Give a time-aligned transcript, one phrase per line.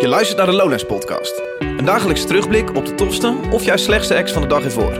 [0.00, 1.42] Je luistert naar de Lowlands Podcast.
[1.58, 4.92] Een dagelijkse terugblik op de tofste of juist slechtste acts van de dag ervoor.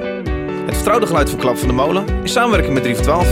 [0.67, 3.27] Het vertrouwde geluid van Klap van de Molen in samenwerking met 3 voor 12.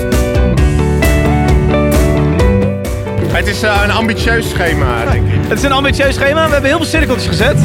[3.33, 5.49] Het is eh, een ambitieus schema, denk ik.
[5.49, 7.57] Het is een ambitieus schema, we hebben heel veel cirkeltjes gezet.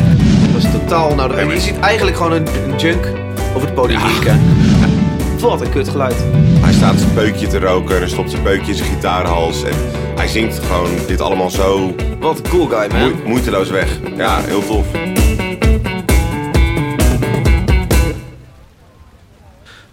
[0.54, 1.38] Dat is totaal nou.
[1.38, 3.06] En je ziet eigenlijk gewoon een, een junk
[3.56, 4.42] over het podium wieken.
[5.40, 6.16] Wat een kut geluid.
[6.62, 9.64] Hij staat zijn peukje te roken en stopt zijn peukje in zijn gitaarhals.
[9.64, 9.74] En
[10.30, 13.02] zingt gewoon dit allemaal zo Wat een cool guy, man.
[13.12, 13.98] moe- moeiteloos weg.
[14.18, 14.86] Ja, heel tof.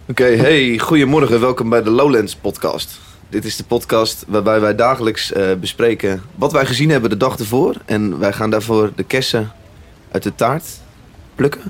[0.09, 1.39] Oké, hey, goedemorgen.
[1.39, 2.99] Welkom bij de Lowlands podcast.
[3.29, 7.39] Dit is de podcast waarbij wij dagelijks eh, bespreken wat wij gezien hebben de dag
[7.39, 7.75] ervoor.
[7.85, 9.51] En wij gaan daarvoor de kersen
[10.11, 10.65] uit de taart
[11.35, 11.61] plukken.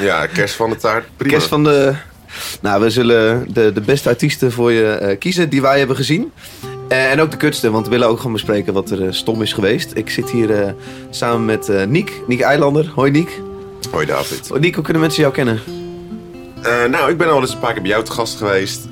[0.00, 1.04] Ja, kerst van de taart.
[1.16, 1.32] Prima.
[1.32, 1.94] Kerst van de...
[2.60, 6.32] Nou, we zullen de, de beste artiesten voor je eh, kiezen die wij hebben gezien.
[6.88, 9.42] Eh, en ook de kutste, want we willen ook gewoon bespreken wat er eh, stom
[9.42, 9.90] is geweest.
[9.94, 10.74] Ik zit hier
[11.10, 12.92] samen met Niek, Niek Eilander.
[12.94, 13.40] Hoi Niek.
[13.90, 14.60] Hoi David.
[14.60, 15.60] Niek, hoe kunnen mensen jou kennen?
[16.90, 18.84] Nou, ik ben al eens een paar keer bij jou te gast geweest.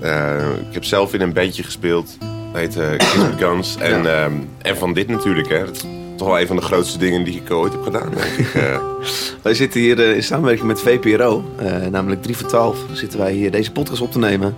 [0.68, 2.16] Ik heb zelf in een bandje gespeeld.
[2.52, 3.76] Dat heet Kiss Guns.
[3.76, 5.64] En, ehm, en van dit natuurlijk, hè.
[5.64, 8.54] Dat toch wel een van de grootste dingen die ik ooit heb gedaan, denk ik.
[8.54, 8.78] Eh,
[9.42, 13.32] Wij zitten hier eh, in samenwerking met VPRO, eh, namelijk 3 voor 12, zitten wij
[13.32, 14.56] hier deze podcast op te nemen.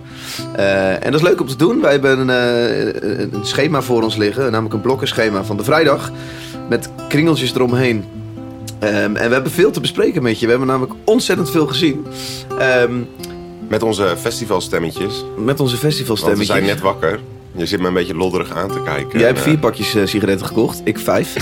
[0.55, 1.81] En dat is leuk om te doen.
[1.81, 6.11] Wij hebben een, een schema voor ons liggen, namelijk een blokkenschema van de vrijdag,
[6.69, 8.05] met kringeltjes eromheen.
[8.79, 10.45] Ehm, en we hebben veel te bespreken met je.
[10.45, 12.05] We hebben namelijk ontzettend veel gezien.
[12.59, 12.93] Ehm,
[13.67, 15.25] met onze festivalstemmetjes.
[15.37, 16.47] met onze Want we festivalstemmetjes.
[16.47, 17.19] zijn net wakker.
[17.55, 19.19] Je zit me een beetje lodderig aan te kijken.
[19.19, 21.35] Jij hebt En, vier eh, pakjes eh, sigaretten gekocht, ik vijf.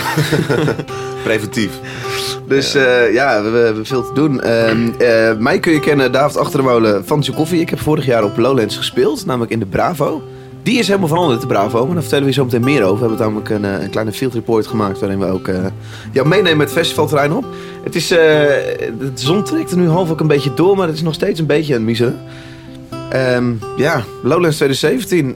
[1.24, 1.80] Preventief.
[2.48, 4.42] Dus ja, ja we, we hebben veel te doen.
[4.42, 7.62] Ehm, eh, mij kun je kennen, David Achtermolen van Tjo Koffie.
[7.62, 10.22] Ik heb vorig jaar op Lowlands gespeeld, namelijk in de Bravo.
[10.68, 11.86] Die is helemaal veranderd, de Bravo.
[11.86, 12.96] Maar daar vertellen we je zo meteen meer over.
[12.96, 15.00] We hebben namelijk een, eh, een kleine field report gemaakt...
[15.00, 15.66] waarin we ook eh,
[16.12, 17.46] jou meenemen het festivalterrein op.
[17.84, 20.78] Het is, eh, de zon trekt er nu half ook een beetje door...
[20.78, 22.20] maar het is nog steeds een beetje aan het miseren.
[23.10, 25.36] Ehm, ja, Lowlands 2017.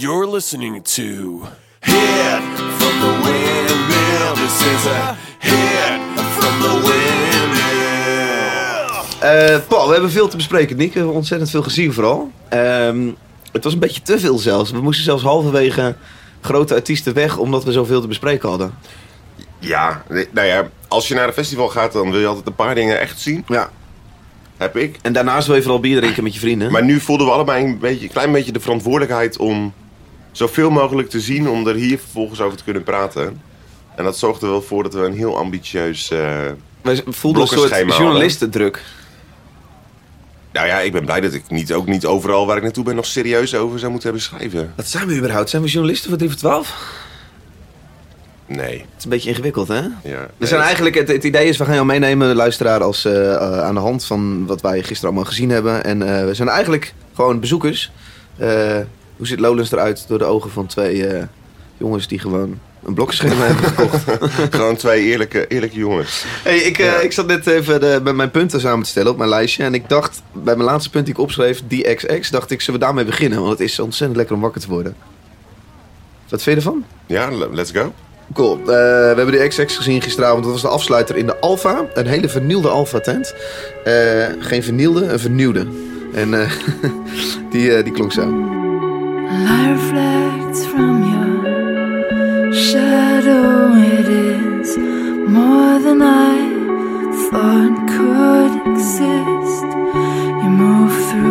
[0.00, 1.42] You're listening to
[1.80, 2.42] Hit
[2.78, 4.34] from the Windmill.
[4.34, 8.00] This is a hit from the Windmill.
[9.20, 10.92] Eh, Paul, we hebben veel te bespreken, Nick.
[10.92, 12.30] We hebben ontzettend veel gezien vooral.
[12.48, 13.10] Ehm,
[13.52, 14.70] het was een beetje te veel zelfs.
[14.70, 15.96] We moesten zelfs halverwege
[16.40, 17.36] grote artiesten weg...
[17.36, 18.74] omdat we zoveel te bespreken hadden.
[19.58, 22.74] Ja, nou ja, als je naar een festival gaat, dan wil je altijd een paar
[22.74, 23.44] dingen echt zien.
[23.46, 23.70] Ja.
[24.56, 24.98] Heb ik.
[25.02, 26.72] En daarnaast wil je vooral bier drinken met je vrienden.
[26.72, 29.72] Maar nu voelden we allebei een, beetje, een klein beetje de verantwoordelijkheid om
[30.32, 33.40] zoveel mogelijk te zien, om er hier vervolgens over te kunnen praten.
[33.96, 36.10] En dat zorgde er wel voor dat we een heel ambitieus.
[36.10, 36.18] eh,
[36.82, 38.82] Wij voelden een soort journalistendruk.
[40.52, 42.94] Nou ja, ik ben blij dat ik niet, ook niet overal waar ik naartoe ben
[42.94, 44.72] nog serieus over zou moeten hebben schrijven.
[44.76, 45.50] Wat zijn we überhaupt?
[45.50, 46.74] Zijn we journalisten voor 3 voor 12?
[48.46, 48.78] Nee.
[48.78, 49.80] Het is een beetje ingewikkeld, hè?
[50.02, 50.26] Ja.
[50.36, 53.34] We zijn eigenlijk, het, het idee is, we gaan jou meenemen, de luisteraar, als, eh,
[53.34, 55.84] eh, aan de hand van wat wij gisteren allemaal gezien hebben.
[55.84, 57.90] En we zijn eigenlijk gewoon bezoekers.
[59.20, 61.22] Hoe ziet Lowlands eruit door de ogen van twee eh,
[61.76, 64.04] jongens die gewoon een blokkenschema hebben gekocht?
[64.56, 66.24] Gewoon twee eerlijke, eerlijke jongens.
[66.42, 69.16] Hey, ik, eh, ik zat net even de, met mijn punten samen te stellen op
[69.18, 69.62] mijn lijstje.
[69.64, 72.80] En ik dacht, bij mijn laatste punt die ik opschreef, die XX, dacht ik, zullen
[72.80, 73.38] we daarmee beginnen?
[73.38, 74.96] Want het is ontzettend lekker om wakker te worden.
[76.28, 76.84] Wat vind je ervan?
[77.06, 77.92] Ja, le- let's go.
[78.32, 78.58] Cool.
[78.58, 80.42] Eh, we hebben de XX gezien gisteravond.
[80.42, 81.84] Dat was de afsluiter in de Alfa.
[81.94, 83.34] Een hele vernielde Alfa-tent.
[84.38, 85.66] Geen vernielde, een vernieuwde.
[86.14, 86.30] En
[87.50, 88.58] die, die klonk zo.
[89.46, 93.74] Light reflects from your shadow.
[93.74, 94.76] It is
[95.38, 96.36] more than I
[97.30, 99.68] thought could exist.
[100.42, 101.29] You move through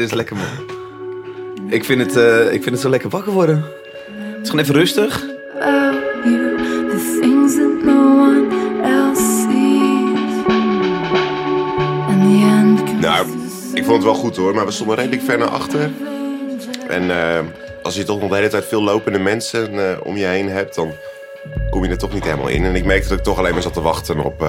[0.00, 1.70] dit is lekker man.
[1.72, 3.64] Ik vind het, eh, ik vind het zo lekker wakker worden.
[4.14, 5.26] Het is gewoon even rustig.
[13.00, 13.26] Nou,
[13.74, 15.90] ik vond het wel goed hoor, maar we stonden redelijk ver naar achter.
[16.88, 17.38] En eh,
[17.82, 20.74] als je toch nog de hele tijd veel lopende mensen eh, om je heen hebt,
[20.74, 20.92] dan
[21.70, 22.64] kom je er toch niet helemaal in.
[22.64, 24.46] En ik merkte dat ik toch alleen maar zat te wachten op,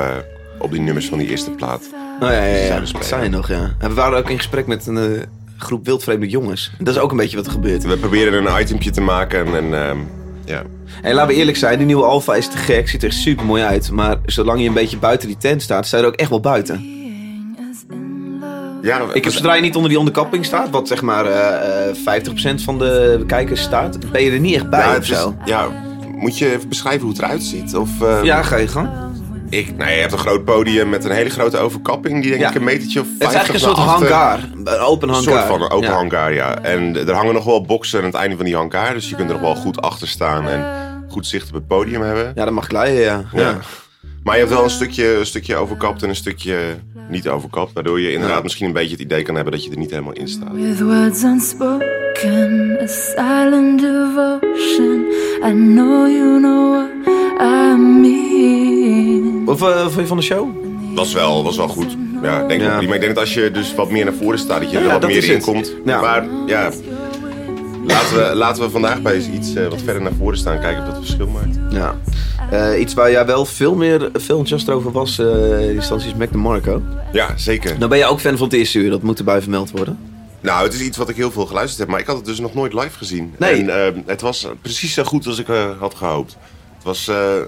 [0.57, 1.81] op die nummers van die eerste plaat.
[2.21, 3.75] Oh, ja, ja, dat zijn nog, ja.
[3.79, 5.25] En we waren ook in gesprek met een,
[5.61, 6.71] groep wildvreemde jongens.
[6.79, 7.83] Dat is ook een beetje wat er gebeurt.
[7.83, 9.97] We proberen een itempje te maken en, ehm,
[10.45, 10.61] ja.
[11.01, 12.89] En laten we eerlijk zijn, die nieuwe Alfa is te gek.
[12.89, 13.91] Ziet er super mooi uit.
[13.91, 16.39] Maar zolang je een beetje buiten die tent staat, sta je er ook echt wel
[16.39, 16.99] buiten.
[18.81, 21.95] ja Ik heb zodra je niet onder die onderkapping staat, wat zeg maar eh, eh,
[21.95, 25.35] 50% van de kijkers staat, ben je er niet echt bij ja, of zo.
[25.45, 25.67] ja,
[26.15, 27.75] moet je even beschrijven hoe het eruit ziet?
[27.75, 28.89] Of, ehm, Ja, ga je gang.
[29.51, 32.21] Ik, nou, je hebt een groot podium met een hele grote overkapping.
[32.21, 32.49] Die denk Ja.
[32.49, 34.39] ik een metertje of Het is 50 eigenlijk een soort hangar.
[34.63, 35.33] Een open Een hangar.
[35.33, 35.93] soort van een open Ja.
[35.95, 36.57] hangar, ja.
[36.61, 38.93] En er hangen nog wel boksen aan het einde van die hangar.
[38.93, 40.65] Dus je kunt er nog wel goed achter staan en
[41.09, 42.31] goed zicht op het podium hebben.
[42.35, 43.23] Ja, dat mag glijden, ja.
[43.33, 43.39] Ja.
[43.41, 43.57] ja.
[44.23, 46.57] Maar je hebt wel een stukje, een stukje overkapt en een stukje
[47.09, 47.73] niet overkapt.
[47.73, 48.43] Waardoor je inderdaad Ja.
[48.43, 50.51] misschien een beetje het idee kan hebben dat je er niet helemaal in staat.
[50.53, 55.05] With words unspoken, a silent devotion.
[55.45, 56.89] I know you know
[57.41, 59.47] what I mean.
[59.47, 60.47] Of eh, vond je van de show?
[60.95, 61.97] Was wel, was wel goed.
[62.23, 62.67] Ja, ik denk Ja.
[62.67, 62.93] wel prima.
[62.93, 64.91] Ik denk dat als je dus wat meer naar voren staat, dat je Ja, er
[64.99, 65.73] wat meer in komt.
[65.85, 66.01] Ja.
[66.01, 66.71] Maar ja,
[67.87, 70.59] laten we, laten we vandaag bij eens iets eh, wat verder naar voren staan.
[70.59, 71.57] Kijken of dat verschil maakt.
[71.69, 71.95] Ja.
[72.51, 76.15] Eh, iets waar jij wel veel meer veel enthousiast over was, eh die instantie is
[76.15, 76.81] Mac DeMarco.
[77.11, 77.75] Ja, zeker.
[77.77, 79.97] Nou ben je ook fan van het eerste uur, dat moet erbij vermeld worden.
[80.41, 82.39] Nou, het is iets wat ik heel veel geluisterd heb, maar ik had het dus
[82.39, 83.33] nog nooit live gezien.
[83.37, 83.71] Nee.
[83.71, 86.37] En het was precies zo goed als ik eh, had gehoopt.
[86.81, 87.41] Het was eh,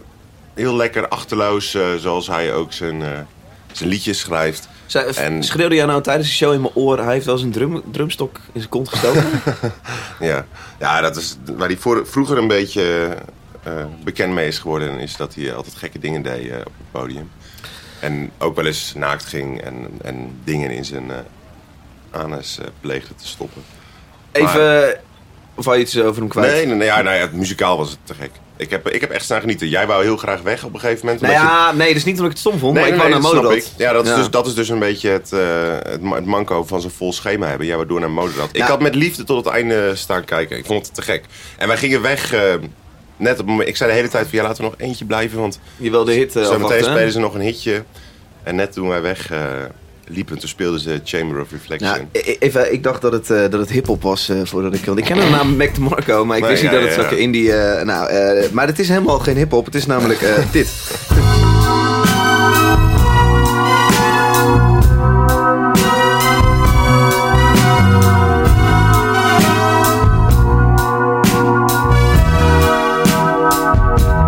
[0.53, 3.19] heel lekker achterloos, eh, zoals hij ook zijn, eh,
[3.71, 4.67] zijn liedjes schrijft.
[4.85, 7.43] Zij, En- Schreeuwde jij nou tijdens de show in mijn oor, hij heeft wel eens
[7.43, 9.25] een drum, drumstok in zijn kont gestoken?
[10.19, 10.45] Ja,
[10.79, 13.17] ja dat is waar hij voor, vroeger een beetje
[14.03, 17.31] bekend mee is geworden, is dat hij altijd gekke dingen deed op het podium.
[17.99, 21.11] En ook wel eens naakt ging en, en dingen in zijn
[22.11, 23.63] anus pleegde te stoppen.
[24.31, 24.99] Even,
[25.55, 26.51] of je iets over hem kwijt?
[26.51, 28.31] Nee, nee, nee, ja, nou ja, het muzikaal was het te gek.
[28.63, 29.67] Ik heb, ik heb echt staan genieten.
[29.69, 31.21] Jij wou heel graag weg op een gegeven moment.
[31.21, 32.97] Nou je- ja, nee, dat is niet omdat ik het stom vond, maar ik nee,
[32.99, 33.65] wou naar ik.
[33.77, 34.15] Ja, dat is, Ja.
[34.15, 35.39] Dus, dat is dus een beetje het, eh,
[35.91, 37.67] het, ma- het manco van zo'n vol schema hebben.
[37.67, 38.49] Jij wou door naar Moderat.
[38.51, 38.65] Ik Ja.
[38.67, 40.57] had met liefde tot het einde staan kijken.
[40.57, 41.23] Ik vond het te gek.
[41.57, 42.41] En wij gingen weg, eh,
[43.17, 43.69] net op het moment...
[43.69, 45.39] Ik zei de hele tijd van, ja, laten we nog eentje blijven.
[45.39, 46.91] Want Je wil de hit uh, zo meteen afwachten, hè?
[46.93, 47.83] spelen ze nog een hitje.
[48.43, 49.39] En net toen wij weg eh,
[50.07, 51.89] liepen, toen speelden ze Chamber of Reflection.
[52.11, 54.85] Ja, e- even, ik dacht dat het, eh, dat het hip-hop was eh, voordat ik
[54.85, 55.01] wilde.
[55.01, 57.53] Ik ken de naam Mac DeMarco, maar ik Nee, wist niet dat het ja, indie.
[57.53, 58.09] eh, nou,
[58.51, 60.19] maar het is helemaal geen hip-hop, het is namelijk
[60.51, 60.67] dit.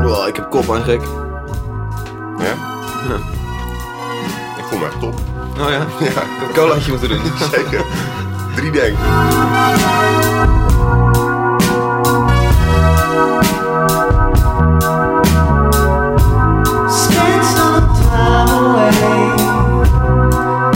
[0.04, 1.02] Wow, ik heb kop aan gek.
[2.38, 2.54] Ja?
[3.10, 3.16] Ja.
[4.58, 5.25] Ik voel me echt top.
[5.60, 7.20] Oh ja, Ja, een colaatje moeten doen.
[7.52, 7.86] zeker.
[8.56, 8.98] Drie denk.
[16.88, 19.36] Spend some time away,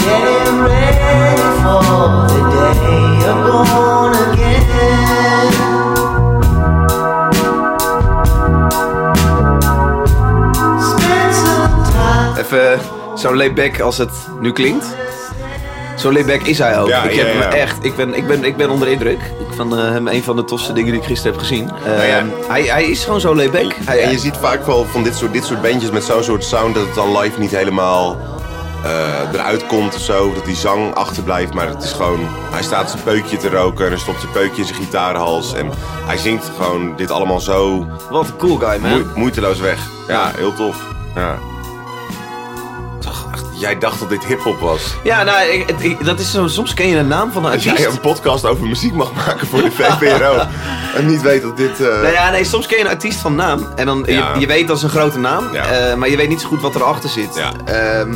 [0.03, 5.53] getting ready for the day you're born again.
[10.89, 12.39] Spend some time.
[12.39, 12.79] Even
[13.19, 14.85] zo layback als het nu klinkt.
[15.97, 16.88] Zo layback is hij ook.
[16.88, 17.39] Ja, ik, heb ja.
[17.41, 19.19] hem echt, ik, ben, ik, ben, ik ben onder de indruk.
[19.49, 21.69] Ik vond eh, hem een van de tofste dingen die ik gisteren heb gezien.
[21.69, 22.23] Eh, Nou ja.
[22.47, 23.73] hij, hij is gewoon zo layback.
[23.85, 26.43] Hij, En je ziet vaak wel van dit soort, dit soort bandjes met zo'n soort
[26.43, 28.17] sound dat het dan live niet helemaal
[28.83, 30.33] eh, eruit komt of zo.
[30.33, 31.53] Dat die zang achterblijft.
[31.53, 32.19] Maar het is gewoon,
[32.51, 35.53] hij staat zijn peukje te roken en hij stopt zijn peukje in zijn gitaarhals.
[35.53, 35.69] En
[36.05, 38.91] hij zingt gewoon dit allemaal zo Wat een cool guy, man.
[38.91, 39.79] moe- moeiteloos weg.
[40.07, 40.77] Ja, heel tof.
[41.15, 41.35] Ja.
[43.60, 44.94] Jij dacht dat dit hip-hop was.
[45.04, 47.78] Ja, nou, ik- dat is zo, soms ken je de naam van een Als artiest.
[47.84, 50.42] jij een podcast over muziek mag maken voor de VPRO
[50.98, 51.80] en niet weet dat dit.
[51.80, 53.68] eh, Nou ja, nee, soms ken je een artiest van naam.
[53.75, 54.34] En dan, Ja.
[54.34, 55.54] je, je weet dat is een grote naam.
[55.54, 55.66] Ja.
[55.66, 57.36] eh, maar je weet niet zo goed wat erachter zit.
[57.36, 57.51] Ja.
[57.66, 58.13] Ehm,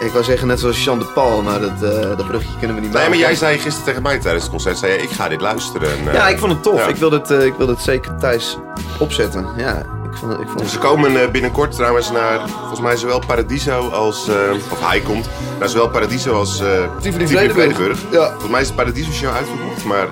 [0.00, 2.82] ik wou zeggen net zoals Jean de Paul, maar dat, eh, dat brugje kunnen we
[2.82, 3.08] niet Nee, maken.
[3.10, 5.88] maar jij zei gisteren tegen mij tijdens het concert: zei je, ik ga dit luisteren.
[6.06, 6.78] En, Ja, ik vond het tof.
[6.80, 6.86] ja.
[6.86, 8.56] Ik wilde het, ik het zeker thuis
[8.98, 9.46] opzetten.
[9.56, 10.40] Ja, ik vond het...
[10.40, 14.34] Ik vond het Ze komen eh, binnenkort trouwens naar, volgens mij zowel Paradiso als, eh,
[14.70, 15.28] of hij komt,
[15.58, 16.66] naar zowel Paradiso als eh
[17.00, 17.26] Tivoli.
[17.26, 17.98] Vredenburg.
[18.10, 18.28] Ja.
[18.30, 20.06] Volgens mij is de Paradiso show uitverkocht, maar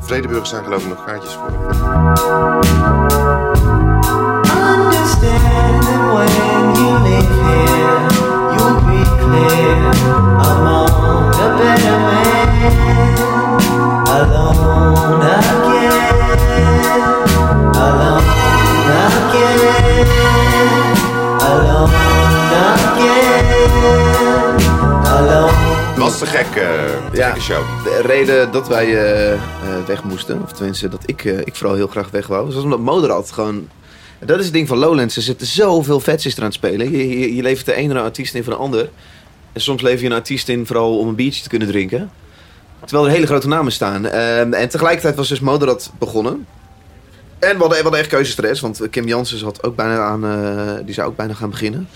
[0.00, 1.50] Vredenburg zijn geloof ik nog kaartjes voor.
[4.68, 8.00] Understand that when you live here,
[8.54, 9.76] you'll be clear
[10.50, 10.88] among
[11.30, 12.28] the better men.
[14.10, 16.00] Alone again,
[17.74, 18.19] alone
[26.10, 26.46] was te gek.
[26.56, 27.26] eh Ja.
[27.26, 27.84] Gekke show.
[27.84, 29.38] De reden dat wij eh, eh,
[29.86, 32.78] weg moesten, of tenminste dat ik, eh, ik vooral heel graag weg wou, was omdat
[32.78, 33.68] Moderat gewoon...
[34.24, 35.16] Dat is het ding van Lowlands.
[35.16, 36.90] Er zitten zoveel vets er aan het spelen.
[36.90, 38.90] Je, je, je levert de ene artiest in voor de ander.
[39.52, 42.10] En soms lever je een artiest in vooral om een biertje te kunnen drinken.
[42.84, 44.06] Terwijl er hele grote namen staan.
[44.06, 46.46] Ehm, en tegelijkertijd was dus Moderat begonnen.
[47.40, 50.84] En we hadden, we hadden echt keuzestress, want Kim Jansen zat ook bijna aan, eh,
[50.84, 51.88] die zou ook bijna gaan beginnen.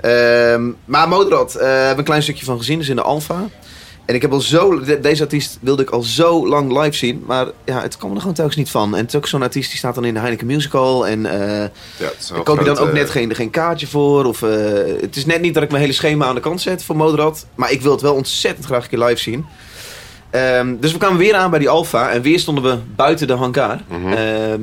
[0.00, 3.48] Ehm, maar Moderat, eh hebben we een klein stukje van gezien, dus in de Alpha.
[4.06, 7.22] En ik heb al zo, de- deze artiest wilde ik al zo lang live zien,
[7.26, 8.92] maar ja, het kwam er gewoon telkens niet van.
[8.94, 11.68] En het is ook zo'n artiest die staat dan in de Heineken Musical en eh
[11.96, 14.24] Ja, koop je dan ook eh, net geen, geen kaartje voor.
[14.24, 14.50] Of, eh,
[15.00, 17.46] het is net niet dat ik mijn hele schema aan de kant zet voor Moderat,
[17.54, 19.46] maar ik wil het wel ontzettend graag een keer live zien.
[20.32, 23.32] Ehm, dus we kwamen weer aan bij die Alpha en weer stonden we buiten de
[23.32, 23.80] hangar.
[23.88, 24.12] Mhm.
[24.12, 24.60] Ehm,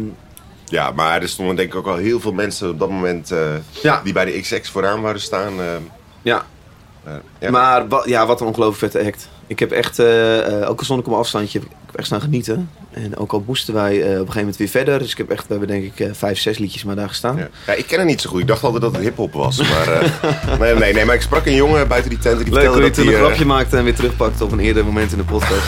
[0.65, 3.39] Ja, maar er stonden denk ik ook al heel veel mensen op dat moment eh,
[3.81, 5.59] ja, die bij de XX vooraan waren staan.
[5.59, 5.65] eh,
[6.21, 6.45] ja.
[7.03, 7.49] eh, ja.
[7.51, 9.29] Maar ja, wat een ongelooflijk vette act.
[9.49, 11.95] Ik heb echt, eh, eh, ook al stond ik op een afstandje, heb ik heb
[11.95, 12.69] echt staan genieten.
[12.91, 14.99] En ook al moesten wij eh, op een gegeven moment weer verder.
[14.99, 17.37] Dus ik heb echt, we hebben denk ik eh, vijf, zes liedjes maar daar gestaan.
[17.37, 17.47] Ja.
[17.67, 18.39] Ja, ik ken het niet zo goed.
[18.39, 19.57] Ik dacht altijd dat het hip-hop was.
[19.57, 20.09] Maar, eh,
[20.59, 22.37] nee, nee, nee, maar ik sprak een jongen buiten die tent.
[22.37, 23.13] en Die Leuk hoe vertelde je dat toen hij.
[23.13, 25.67] een eh, grapje maakte en weer terugpakte op een eerder moment in de podcast.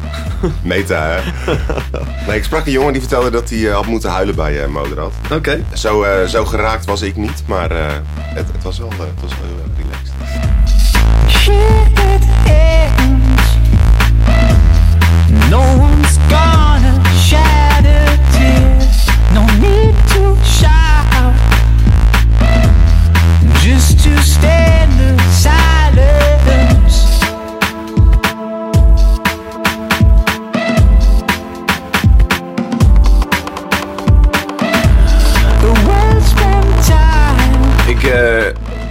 [0.62, 1.20] meta, hè?
[2.26, 5.12] nee, ik sprak een jongen die vertelde dat hij had moeten huilen bij eh Moderat.
[5.32, 5.64] Oké.
[5.74, 7.86] Zo, eh, zo geraakt was ik niet, maar eh,
[8.16, 10.12] het, het, was wel, eh, het was wel heel erg relaxed.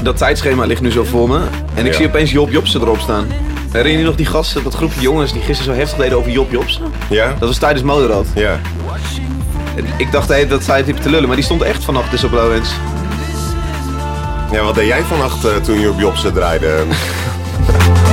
[0.04, 1.40] Dat tijdschema ligt nu zo voor me.
[1.74, 1.98] En ik Ja.
[1.98, 3.28] zie opeens Job Jobsen erop staan.
[3.72, 6.52] Herinner je nog die gasten, dat groepje jongens die gisteren zo heftig deden over Job
[6.52, 6.84] Jobsen?
[7.10, 7.36] Ja?
[7.40, 8.28] Dat was tijdens Moderat.
[8.36, 8.60] Ja.
[9.76, 12.24] En Ik dacht hey, dat zij het te lullen, maar die stond echt vannacht dus
[12.24, 12.70] op Lowlands.
[14.52, 16.76] Ja, wat deed jij vannacht eh, toen je op Jobsen draaide?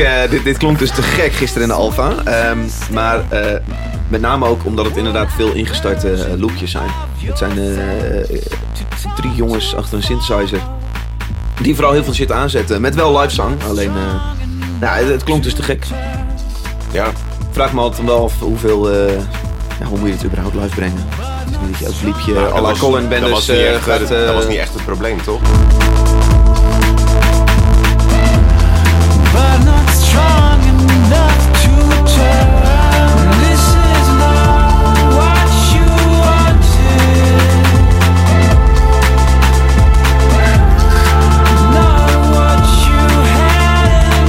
[0.00, 2.12] eh, dit, dit klonk dus te gek gisteren in de Alfa.
[2.24, 2.58] Ehm,
[2.92, 3.60] maar eh,
[4.08, 6.90] met name ook omdat het inderdaad veel ingestarte eh, loopjes zijn.
[7.24, 7.52] Het zijn
[9.16, 10.60] drie jongens achter een synthesizer.
[11.60, 12.80] Die vooral heel veel shit aanzetten.
[12.80, 13.62] Met wel live zang.
[13.68, 14.30] Alleen, eh,
[14.80, 15.84] nou, het, het klonk dus te gek.
[16.92, 17.06] Ja.
[17.06, 18.90] Ik vraag me altijd wel af hoeveel...
[18.90, 19.14] eh,
[19.80, 21.06] ja, hoe moet je het überhaupt live brengen?
[21.08, 23.74] Het is niet dat je elk liedje Nou, à la Colin dat was, niet eh,
[23.74, 24.08] echt, gaat...
[24.08, 25.40] dat, was niet echt het probleem, toch?
[29.32, 29.69] But
[31.14, 31.50] had in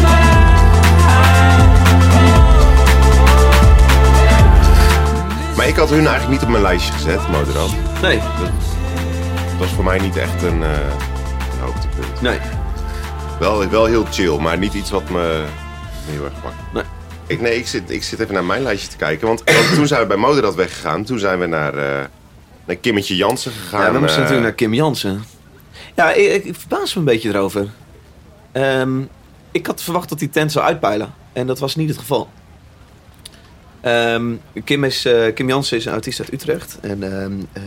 [0.02, 1.02] mind.
[5.56, 7.70] Maar ik had hun eigenlijk niet op mijn lijstje gezet, Moderat.
[8.02, 10.70] Nee, Het was voor mij niet echt een, eh,
[11.54, 12.22] een hoogtepunt.
[12.22, 12.40] nee.
[13.40, 15.44] Wel, wel heel chill, maar niet iets wat me
[16.06, 16.56] heel erg pakt.
[16.74, 16.84] Nee.
[17.28, 19.28] Ik, nee, ik zit, ik zit even naar mijn lijstje te kijken.
[19.28, 19.44] Want,
[19.76, 21.04] toen zijn we bij Moderat weggegaan.
[21.04, 22.06] Toen zijn we naar, eh
[22.66, 23.82] naar Kimmetje Jansen gegaan.
[23.82, 25.24] Ja, we moesten eh, natuurlijk naar Kim Jansen.
[25.96, 27.68] Ja, ik, ik verbaas me een beetje erover.
[28.52, 29.02] Ehm,
[29.52, 31.14] ik had verwacht dat die tent zou uitpeilen.
[31.34, 32.30] En dat was niet het geval.
[33.82, 36.78] Ehm, Kim, is, eh, Kim Jansen is een artiest uit Utrecht.
[36.82, 37.64] En ehm, eh,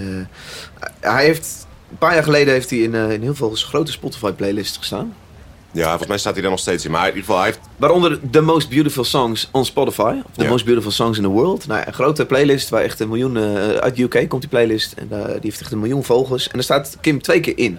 [1.00, 1.66] hij heeft...
[1.90, 5.14] Een paar jaar geleden heeft hij in, eh, in heel veel grote Spotify-playlists gestaan.
[5.74, 6.90] Ja, volgens mij staat hij daar nog steeds in.
[6.90, 7.60] Maar in ieder geval, hij heeft...
[7.76, 10.14] Waaronder The Most Beautiful Songs on Spotify.
[10.24, 10.48] Of The Ja.
[10.50, 11.66] Most Beautiful Songs in the World.
[11.66, 13.36] Nou, een grote playlist waar echt een miljoen...
[13.36, 14.92] eh, uit UK komt die playlist.
[14.92, 16.44] En eh, die heeft echt een miljoen vogels.
[16.44, 17.78] En daar staat Kim twee keer in.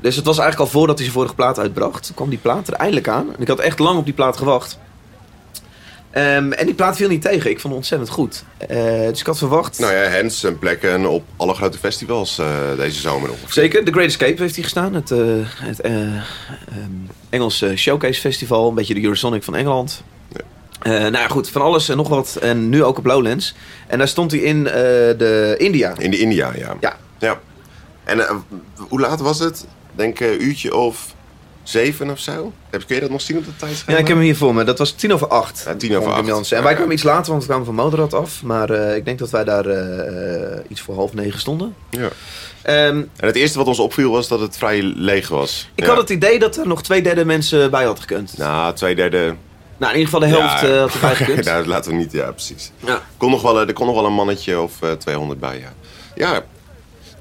[0.00, 2.12] Dus het was eigenlijk al voordat hij zijn vorige plaat uitbracht.
[2.14, 3.26] Kwam die plaat er eindelijk aan.
[3.34, 4.78] En ik had echt lang op die plaat gewacht.
[6.12, 7.50] Ehm, en die plaat viel niet tegen.
[7.50, 8.44] Ik vond het ontzettend goed.
[8.58, 9.78] Eh, dus ik had verwacht...
[9.78, 13.52] Nou ja, Hens en plekken op alle grote festivals eh, deze zomer nog.
[13.52, 14.94] Zeker, The Great Escape heeft hij gestaan.
[14.94, 16.20] Het, eh, het eh, ehm,
[17.30, 18.68] Engelse Showcase Festival.
[18.68, 20.02] Een beetje de Eurosonic van Engeland.
[20.82, 22.38] Nou ja, goed, van alles en nog wat.
[22.40, 23.54] En nu ook op Lowlands.
[23.86, 25.94] En daar stond hij in de India.
[25.98, 26.76] In de India, ja.
[26.80, 26.96] Ja.
[27.18, 27.40] ja.
[28.04, 28.44] En
[28.76, 29.66] hoe laat was het?
[29.92, 31.14] Denk een uurtje of
[31.62, 32.52] zeven of zo.
[32.70, 33.92] Heb, kun je dat nog zien op de tijdscherm?
[33.94, 34.64] Ja, ik heb hem hier voor me.
[34.64, 35.62] Dat was tien over acht.
[35.66, 36.26] Ja, tien over acht.
[36.26, 36.56] Jansen.
[36.56, 38.42] En wij kwamen iets later, want we kwamen van Motorrad af.
[38.42, 41.74] Maar eh, ik denk dat wij daar eh, eh, iets voor half negen stonden.
[41.90, 42.08] Ja.
[42.62, 45.68] Ehm, En het eerste wat ons opviel was dat het vrij leeg was.
[45.74, 45.90] ik Ja.
[45.90, 48.38] had het idee dat er nog twee derde mensen bij had gekund.
[48.38, 49.34] Nou, twee derde...
[49.76, 50.68] Nou, in ieder geval de helft Ja.
[50.74, 51.44] eh, had erbij gekund.
[51.50, 52.12] nou, laten we niet...
[52.12, 52.70] Ja, precies.
[52.84, 53.00] Ja.
[53.16, 55.72] Kon nog wel, er kon nog wel een mannetje of eh 200 bij, ja.
[56.14, 56.42] Ja,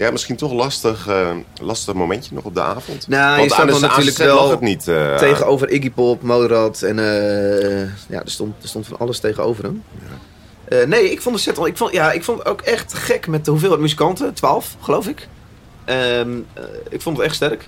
[0.02, 1.30] ja misschien toch een lastig, eh,
[1.62, 3.08] lastig momentje nog op de avond.
[3.08, 4.88] Nou, je Want staat de dan natuurlijk wel het niet.
[4.88, 9.64] eh, Tegenover Iggy Pop, Motorrad en eh, ja, er stond, er stond van alles tegenover
[9.64, 9.84] hem.
[10.66, 11.68] Eh, nee, ik vond de set al.
[11.68, 14.34] Ik vond, ja, ik vond het ook echt gek met de hoeveelheid muzikanten.
[14.34, 15.28] 12, geloof ik.
[15.86, 17.68] Ehm, eh, ik vond het echt sterk.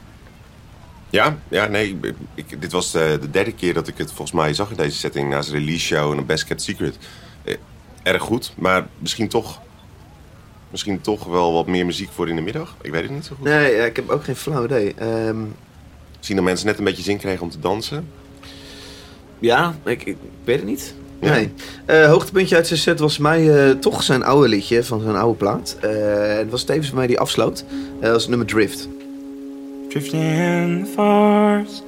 [1.10, 1.98] Ja, ja nee.
[2.02, 4.78] ik- Ik, dit was de, de derde keer dat ik het volgens mij zag in
[4.78, 5.30] deze setting.
[5.30, 6.98] Na zijn release show en een Best Kept Secret.
[8.04, 9.60] Erg goed, maar misschien toch,
[10.74, 12.76] misschien toch wel wat meer muziek voor in de middag.
[12.82, 13.46] Ik weet het niet zo goed.
[13.46, 14.94] Nee, ja, ik heb ook geen flauw idee.
[14.98, 15.38] Ehm,
[16.16, 18.08] Misschien dat mensen net een beetje zin kregen om te dansen.
[19.40, 20.94] ja, ik, ik weet het niet.
[21.20, 21.32] Ja.
[21.32, 21.52] Nee.
[21.86, 25.38] Eh, hoogtepuntje uit zijn set was mij eh, toch zijn oude liedje van zijn oude
[25.38, 25.78] plaat.
[25.82, 25.90] Eh,
[26.38, 27.66] het was tevens voor mij die afsloot.
[27.70, 28.88] Eh, dat was het nummer Drift.
[29.90, 31.84] Drifting in the forest.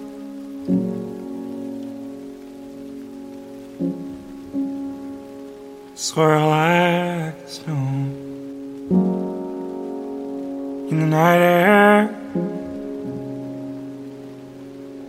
[5.96, 8.15] Swirl like snow
[10.96, 12.10] in the night air.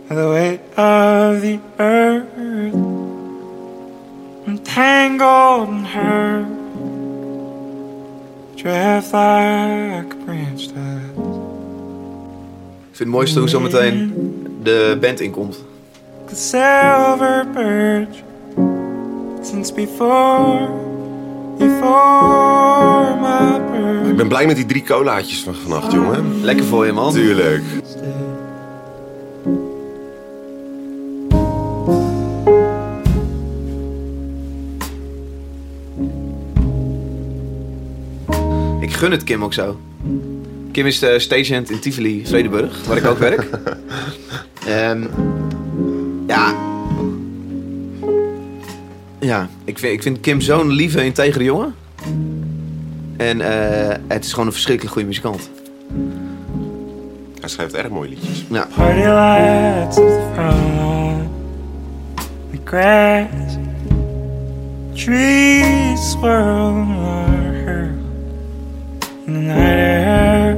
[0.09, 2.73] The weight of the earth
[4.47, 6.45] entangled in her.
[8.55, 11.03] Drift like a branch does.
[12.89, 14.13] Ik vind het mooiste hoe zometeen
[14.63, 15.63] de band inkomt.
[16.27, 18.23] the silver birch
[19.41, 20.86] since before
[24.09, 26.43] Ik ben blij met die drie colaatjes van vannacht, jongen.
[26.43, 27.13] Lekker voor je, man.
[27.13, 27.63] Tuurlijk.
[38.79, 39.79] Ik gun het Kim ook zo.
[40.71, 43.47] Kim is de stagehand in Tivoli, Vredenburg, waar ik ook werk.
[44.67, 45.07] Ehm,
[46.27, 46.66] ja.
[49.27, 51.75] Ja, ik vind, ik vind Kim zo'n lieve, integere jongen.
[53.17, 55.49] En eh, het is gewoon een verschrikkelijk goede muzikant.
[57.39, 58.45] Hij schrijft erg mooie liedjes.
[58.49, 58.67] Ja.
[58.75, 61.29] party lights of the front lawn
[62.51, 63.57] the grass
[64.93, 67.93] trees swirl like her
[69.25, 70.57] in the night air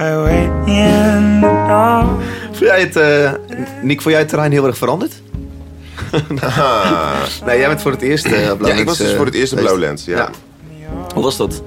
[0.00, 2.06] I wait in the dark
[2.42, 3.32] Vond jij het, eh
[3.82, 5.21] Nick, vond jij het terrein heel erg veranderd?
[7.44, 8.32] Nee, jij bent voor het eerst op
[8.66, 9.68] Ja, ik was dus eh, voor het eerst geweest.
[9.70, 10.04] Lowlands.
[10.04, 10.16] Ja.
[10.16, 10.30] Ja.
[11.14, 11.62] Hoe was dat?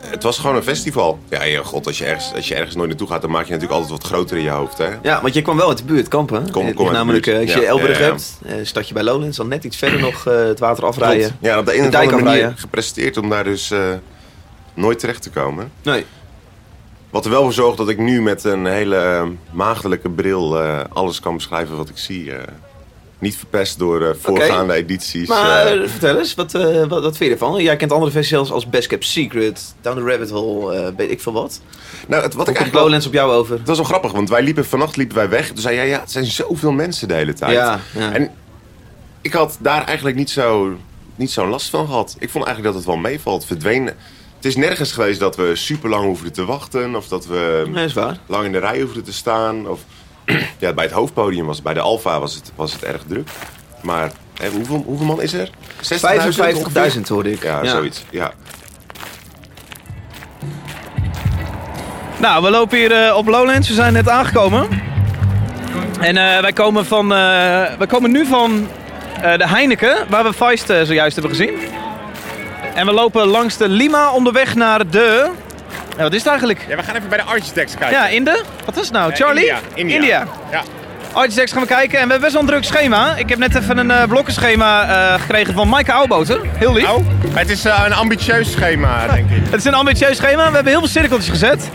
[0.00, 1.18] Het was gewoon een festival.
[1.28, 3.52] Ja, ja god, als je, ergens, als je ergens nooit naartoe gaat, dan maak je
[3.52, 4.78] natuurlijk altijd wat groter in je hoofd.
[4.78, 4.88] Hè?
[5.02, 6.50] Ja, want je kwam wel uit de buurt, Kampen.
[6.50, 7.36] Kom- kom namelijk, buurt.
[7.36, 8.10] eh, als je Ja, Elburg ja, ja.
[8.10, 11.26] hebt, eh, stad je bij Lowlands, dan net iets verder nog eh, het water afrijden.
[11.28, 11.34] Klopt.
[11.44, 12.58] Ja, op de een De of dijk andere manier afrijden.
[12.58, 13.80] gepresteerd om daar dus eh,
[14.74, 15.70] nooit terecht te komen.
[15.82, 16.04] Nee.
[17.10, 20.80] Wat er wel voor zorgt dat ik nu met een hele eh, maagdelijke bril eh,
[20.92, 22.32] alles kan beschrijven wat ik zie.
[22.32, 22.42] eh.
[23.18, 25.28] niet verpest door voorgaande edities.
[25.28, 27.62] Maar vertel eens, wat, wat, wat vind je ervan?
[27.62, 31.32] Jij kent andere festivals als Best Kept Secret, Down the Rabbit Hole, weet ik veel
[31.32, 31.60] wat.
[32.08, 33.58] nou, het, wat ik Hoe eigenlijk Lowlands op jou over?
[33.58, 35.46] Het was wel grappig, want wij liepen vannacht liepen wij weg.
[35.46, 37.52] Toen zei jij, ja, het zijn zoveel mensen de hele tijd.
[37.52, 38.12] Ja, ja.
[38.12, 38.30] En
[39.20, 40.76] ik had daar eigenlijk niet zo,
[41.16, 42.16] niet zo last van gehad.
[42.18, 43.44] Ik vond eigenlijk dat het wel meevalt.
[43.44, 43.90] Verdween.
[44.46, 46.94] Het is nergens geweest dat we super lang hoefden te wachten.
[46.94, 48.16] Of dat we Nee, is waar.
[48.26, 49.68] lang in de rij hoefden te staan.
[49.68, 49.80] Of
[50.58, 53.28] ja, bij het hoofdpodium was bij de Alfa was het, was het erg druk.
[53.82, 55.50] Maar hè, hoeveel, hoeveel man is er?
[55.50, 57.42] 60.000 55.000 hoorde ik.
[57.42, 58.04] Ja, zoiets.
[58.10, 58.32] Ja.
[62.18, 63.68] Nou, we lopen hier eh, op Lowlands.
[63.68, 64.68] We zijn net aangekomen.
[66.00, 67.18] En eh, wij, komen van, eh,
[67.78, 68.68] wij komen nu van
[69.22, 71.54] eh, de Heineken, waar we Feist zojuist hebben gezien.
[72.76, 75.30] En we lopen langs de Lima onderweg naar de...
[75.96, 76.64] Ja, wat is het eigenlijk?
[76.68, 77.98] Ja, we gaan even bij de Architects kijken.
[77.98, 78.42] Ja, in de...
[78.64, 79.10] Wat is het nou?
[79.10, 79.52] Eh, Charlie?
[79.74, 79.94] India.
[79.96, 80.26] India.
[80.50, 80.62] Ja.
[81.12, 83.14] Architects gaan we kijken en we hebben best wel een druk schema.
[83.16, 86.40] Ik heb net even een eh blokkenschema eh, gekregen van Maaike Oudboter.
[86.44, 86.82] Heel lief.
[86.82, 89.42] Nou, het is een ambitieus schema, denk ik.
[89.50, 90.48] Het is een ambitieus schema.
[90.48, 91.70] We hebben heel veel cirkeltjes gezet.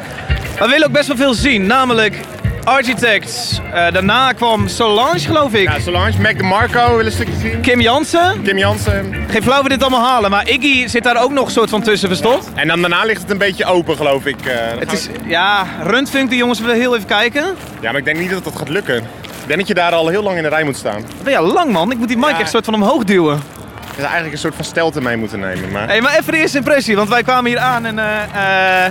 [0.59, 1.65] Maar we willen ook best wel veel zien.
[1.65, 2.15] Namelijk
[2.63, 3.61] Architects.
[3.73, 5.63] Eh, daarna kwam Solange, geloof ik.
[5.69, 7.61] Ja, Solange, Mac DeMarco willen een stukje zien.
[7.61, 8.41] Kim Jansen.
[8.43, 9.13] Kim Jansen.
[9.29, 10.29] Geen flauw we dit allemaal halen.
[10.29, 12.49] Maar Iggy zit daar ook nog een soort van tussen verstopt.
[12.55, 14.45] En dan daarna ligt het een beetje open, geloof ik.
[14.45, 17.43] eh, Het is, ja, Rundfunk, die jongens willen heel even kijken.
[17.79, 18.97] Ja, maar ik denk niet dat dat gaat lukken.
[18.97, 21.03] Ik denk dat je daar al heel lang in de rij moet staan.
[21.23, 21.91] Ben jij lang, man?
[21.91, 22.39] Ik moet die mic Ja.
[22.39, 23.41] echt soort van omhoog duwen.
[23.81, 25.71] Je zou eigenlijk een soort van stelte mee moeten nemen.
[25.71, 25.89] Maar...
[25.89, 26.95] Hé, maar even de eerste impressie.
[26.95, 27.99] Want wij kwamen hier aan en...
[27.99, 28.85] Eh,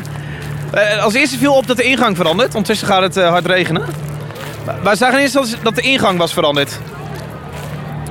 [1.00, 2.48] als eerste viel op dat de ingang verandert.
[2.54, 3.82] Ondertussen gaat het eh, hard regenen.
[4.66, 6.78] Maar We zagen eerst dat, dat de ingang was veranderd.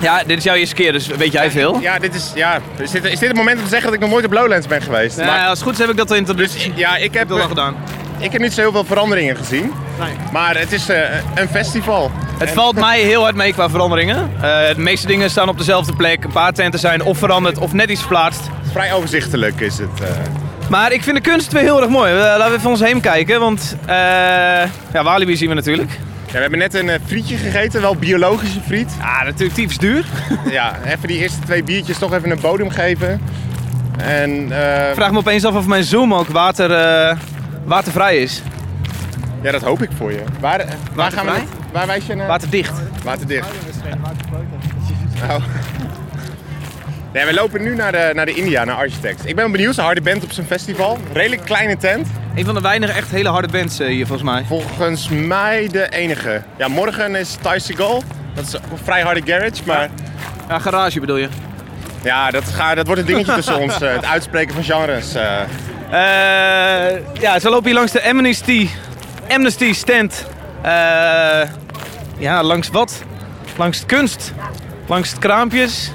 [0.01, 1.79] Ja, dit is jouw eerste keer, dus weet jij veel.
[1.79, 3.99] Ja, dit is, ja is, dit, is dit het moment om te zeggen dat ik
[4.01, 5.17] nog nooit op Lowlands ben geweest?
[5.17, 7.37] Ja, Maar- als het goed is heb ik dat in dus ja, ik heb, al
[7.47, 7.75] gedaan.
[8.19, 9.73] ik heb niet zo heel veel veranderingen gezien.
[10.31, 10.99] Maar het is eh,
[11.35, 12.11] een festival.
[12.37, 14.31] Het En- valt mij heel hard mee qua veranderingen.
[14.35, 16.23] Eh, de meeste dingen staan op dezelfde plek.
[16.23, 18.41] Een paar tenten zijn of veranderd of net iets verplaatst.
[18.71, 19.89] Vrij overzichtelijk is het.
[20.01, 20.07] eh.
[20.69, 22.11] Maar ik vind de kunst weer heel erg mooi.
[22.11, 23.95] Eh, laten we even om ons heen kijken, want eh
[24.93, 25.91] ja, Walibi zien we natuurlijk.
[26.25, 28.91] Ja, we hebben net een eh, frietje gegeten, wel biologische friet.
[28.99, 30.05] Ja, natuurlijk typisch duur.
[30.49, 33.21] Ja, even die eerste twee biertjes toch even een bodem geven.
[33.97, 37.17] En eh, Ik vraag me opeens af of mijn Zoom ook water, eh,
[37.65, 38.41] watervrij is.
[39.41, 40.23] ja, dat hoop ik voor je.
[40.39, 41.31] Waar, waar gaan we?
[41.71, 42.27] Waar wijs je naar?
[42.27, 42.73] Waterdicht.
[43.03, 43.47] Waterdicht.
[45.27, 45.41] Nou.
[47.13, 49.23] Nee, we lopen nu naar de, naar de India, naar Architects.
[49.25, 50.97] Ik ben benieuwd, een harde band op zijn festival.
[51.13, 52.07] Redelijk kleine tent.
[52.35, 54.43] Een van de weinige echt hele harde bands eh, hier volgens mij.
[54.47, 56.41] Volgens mij de enige.
[56.57, 58.03] Ja, morgen is Ty Seagal.
[58.33, 59.89] Dat is een vrij harde garage, maar
[60.49, 61.27] Ja, garage bedoel je.
[62.01, 63.81] ja, dat, ga, dat wordt een dingetje tussen ons.
[63.81, 65.13] eh, het uitspreken van genres.
[65.13, 65.39] eh.
[67.21, 68.69] Ja, ze lopen hier langs de Amnesty,
[69.29, 70.25] Amnesty stand.
[72.17, 73.03] Ja, langs wat?
[73.57, 74.33] Langs het kunst.
[74.87, 75.91] Langs het kraampjes.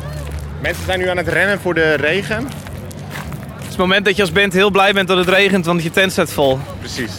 [0.64, 2.36] Mensen zijn nu aan het rennen voor de regen.
[2.44, 5.82] Het is het moment dat je als band heel blij bent dat het regent, want
[5.82, 6.58] je tent staat vol.
[6.78, 7.12] Precies.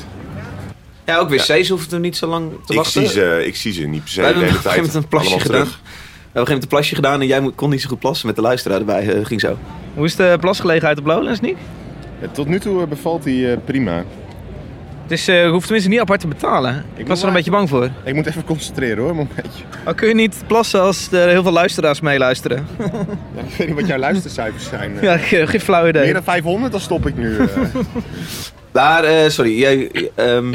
[1.06, 3.02] Ja, ook wc's hoeven er niet zo lang te Ik wachten.
[3.02, 4.92] zie, ze, ik zie ze niet per se We de hebben op hele een gegeven
[4.92, 4.94] tijd.
[4.94, 5.62] moment een plasje gedaan.
[5.64, 5.80] terug.
[5.82, 8.00] We hebben op een gegeven moment een plasje gedaan en jij kon niet zo goed
[8.00, 9.08] plassen met de luisteraar erbij.
[9.16, 9.58] eh, ging zo.
[9.94, 11.58] Hoe is de plasgelegenheid op Lowlands niet?
[12.22, 14.04] Ja, tot nu toe eh, bevalt hij eh, prima.
[15.08, 16.86] Het is, eh, je hoeft tenminste niet apart te betalen.
[16.96, 17.90] Ik was er een beetje bang voor.
[18.04, 19.64] Ik moet even concentreren hoor, een momentje.
[19.86, 22.68] Maar kun je niet plassen als er heel veel luisteraars meeluisteren?
[23.36, 24.96] Ja, ik weet niet wat jouw luistercijfers zijn.
[24.98, 25.04] eh.
[25.04, 26.04] ja, ge- geen flauw idee.
[26.04, 27.38] Meer dan 500, dan stop ik nu.
[27.38, 27.46] eh.
[28.72, 30.54] Maar, eh, sorry, jij, ehm,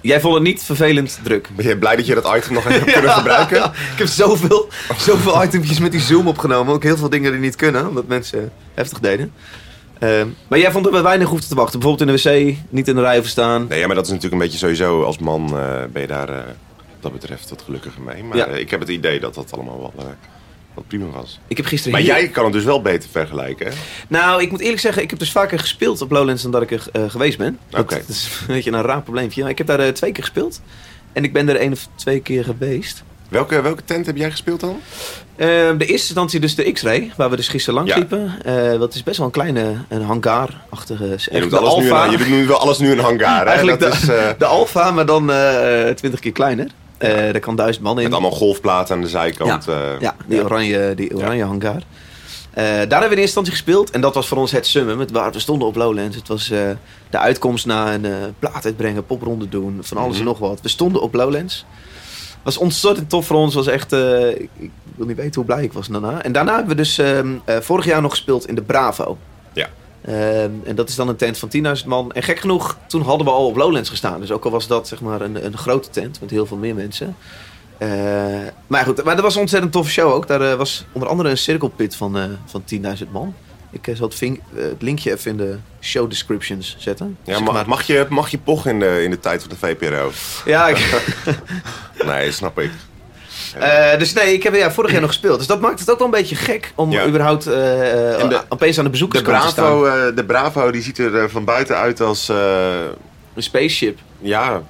[0.00, 1.48] jij vond het niet vervelend druk.
[1.56, 3.62] Ben je blij dat je dat item nog even hebt kunnen gebruiken?
[3.64, 6.74] Ik heb zoveel, zoveel itempjes met die Zoom opgenomen.
[6.74, 9.32] Ook heel veel dingen die niet kunnen, omdat mensen heftig deden.
[9.98, 11.78] Ehm, maar jij vond er wel weinig hoefde te wachten.
[11.80, 13.66] Bijvoorbeeld in de wc, niet in de rij hoeven staan.
[13.68, 16.26] Nee, ja, maar dat is natuurlijk een beetje sowieso als man eh, ben je daar
[16.26, 16.44] wat
[17.00, 18.24] dat betreft wat gelukkiger mee.
[18.24, 18.46] Maar Ja.
[18.46, 20.14] eh, ik heb het idee dat dat allemaal wel,
[20.74, 21.40] wat prima was.
[21.48, 23.72] Ik heb gisteren Maar jij kan het dus wel beter vergelijken, hè?
[24.08, 26.70] Nou, ik moet eerlijk zeggen, ik heb dus vaker gespeeld op Lowlands dan dat ik
[26.70, 27.58] er geweest ben.
[27.68, 27.94] Dat- Oké.
[27.94, 29.40] Dat is een beetje een raar probleempje.
[29.42, 30.60] Maar ik heb daar twee keer gespeeld.
[31.12, 33.02] En ik ben er één of twee keer geweest.
[33.28, 34.80] Welke, welke tent heb jij gespeeld dan?
[35.36, 37.96] Eh, de eerste instantie dus de X-Ray, waar we dus gisteren langs Ja.
[37.98, 38.34] liepen.
[38.44, 41.16] Eh, dat is best wel een kleine een hangar-achtige...
[41.30, 43.44] Je doet, alles nu je doet nu wel alles nu in hangar, hè?
[43.44, 45.30] Eigenlijk Dat de, is, eh, de Alpha, maar dan
[45.94, 46.66] twintig keer kleiner.
[46.98, 48.02] Daar kan duizend man in.
[48.02, 49.68] met allemaal golfplaten aan de zijkant.
[49.68, 51.82] eh, Ja, die oranje, die oranje hangar.
[52.54, 53.90] Daar hebben we in eerste instantie gespeeld.
[53.90, 55.00] En dat was voor ons het summum.
[55.00, 56.16] Het, we stonden op Lowlands.
[56.16, 56.46] Het was
[57.10, 58.06] de uitkomst na een
[58.38, 59.78] plaat uitbrengen, popronde doen.
[59.80, 60.18] Van alles Mhm.
[60.18, 60.60] en nog wat.
[60.62, 61.64] We stonden op Lowlands.
[62.42, 63.54] Was ontzettend tof voor ons.
[63.54, 63.92] was echt...
[63.92, 66.22] eh, ik, wil niet weten hoe blij ik was daarna.
[66.22, 69.18] En daarna hebben we dus ehm, eh, vorig jaar nog gespeeld in de Bravo.
[69.52, 69.68] Ja.
[70.04, 72.12] Ehm, en dat is dan een tent van 10.000 man.
[72.12, 74.20] En gek genoeg, toen hadden we al op Lowlands gestaan.
[74.20, 76.74] Dus ook al was dat zeg maar een, een grote tent met heel veel meer
[76.74, 77.16] mensen.
[77.78, 77.88] Eh,
[78.66, 80.26] maar goed, maar dat was een ontzettend toffe show ook.
[80.26, 83.34] Daar was onder andere een cirkelpit van, van 10.000 man.
[83.70, 87.16] Ik eh, zal het, vink- eh, het linkje even in de show descriptions zetten.
[87.24, 89.56] Ja, Zeg maar- mag, je, mag je pochen in de, in de tijd van de
[89.56, 90.10] VPRO?
[90.44, 91.02] Ja, ik-
[92.06, 92.70] Nee, snap ik.
[93.58, 95.38] Eh, dus nee, ik heb ja, vorig jaar nog gespeeld.
[95.38, 97.06] Dus dat maakt het ook wel een beetje gek om Ja.
[97.06, 99.64] überhaupt En de- opeens aan de De bezoekerskant te staan.
[99.80, 103.98] Bravo, eh, de Bravo die ziet er van buiten uit als Een spaceship.
[104.18, 104.62] ja,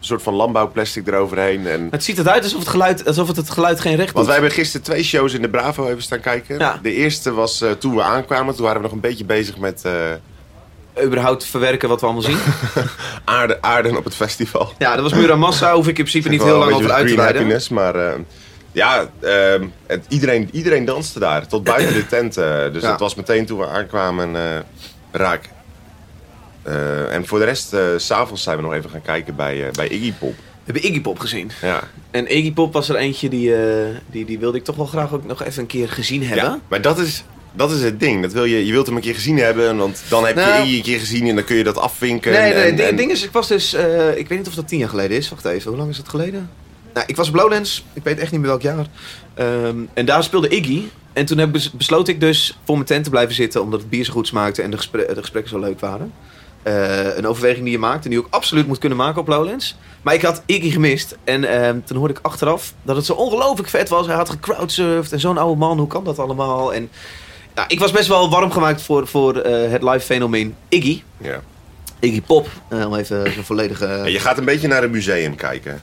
[0.00, 1.66] een soort van landbouwplastic eroverheen.
[1.66, 4.24] En, Het ziet eruit alsof het geluid, alsof het, het geluid geen recht want doet.
[4.26, 6.58] wij hebben gisteren twee shows in de Bravo even staan kijken.
[6.58, 6.78] Ja.
[6.82, 8.54] De eerste was eh, toen we aankwamen.
[8.54, 9.92] Toen waren we nog een beetje bezig met eh,
[11.04, 12.38] überhaupt verwerken wat we allemaal zien.
[13.24, 14.72] aarde, aarden op het festival.
[14.78, 15.74] ja, dat was Muramasa.
[15.74, 17.36] Hoef ik in principe niet heel lang over uit te wijden.
[17.36, 18.12] happiness, maar eh,
[18.72, 21.46] ja, ehm, het, iedereen, iedereen danste daar.
[21.46, 22.34] Tot buiten de tent.
[22.34, 22.90] dus Ja.
[22.90, 24.36] dat was meteen toen we aankwamen
[25.12, 25.48] raak.
[26.62, 29.66] Eh, en voor de rest, eh, s s'avonds zijn we nog even gaan kijken bij,
[29.66, 30.34] eh, bij Iggy Pop.
[30.36, 31.50] We hebben Iggy Pop gezien.
[31.62, 31.80] Ja.
[32.10, 33.52] En Iggy Pop was er eentje die,
[34.10, 36.44] die, die wilde ik toch wel graag ook nog even een keer gezien hebben.
[36.44, 38.22] ja, maar dat is, dat is het ding.
[38.22, 40.48] Dat wil je, je wilt hem een keer gezien hebben, want dan heb Nou.
[40.54, 42.32] je Iggy een keer gezien en dan kun je dat afvinken.
[42.32, 43.74] Nee, en- nee, en- het ding- is, ik was dus,
[44.14, 45.28] ik weet niet of dat tien jaar geleden is.
[45.28, 46.50] Wacht even, hoe lang is dat geleden?
[46.94, 48.86] Nou, ik was op Lowlands, ik weet echt niet meer welk jaar.
[49.34, 50.82] Ehm, en daar speelde Iggy.
[51.12, 53.90] En toen heb, bes- besloot ik dus voor mijn tent te blijven zitten, omdat het
[53.90, 56.12] bier zo goed smaakte en de, gespre- de gesprekken zo leuk waren.
[56.62, 59.28] Eh, een overweging die je maakt en die je ook absoluut moet kunnen maken op
[59.28, 59.76] Lowlands.
[60.02, 61.16] Maar ik had Iggy gemist.
[61.24, 64.06] En ehm, toen hoorde ik achteraf dat het zo ongelooflijk vet was.
[64.06, 66.74] Hij had gecrowdsurfd en zo'n oude man, hoe kan dat allemaal?
[66.74, 66.90] En
[67.54, 71.02] nou, ik was best wel warm gemaakt voor, voor eh, het live fenomeen Iggy.
[71.18, 71.40] Ja.
[72.00, 73.86] Iggy Pop, eh, om even zo'n volledige...
[73.86, 75.80] Ja, je gaat een beetje naar een museum kijken.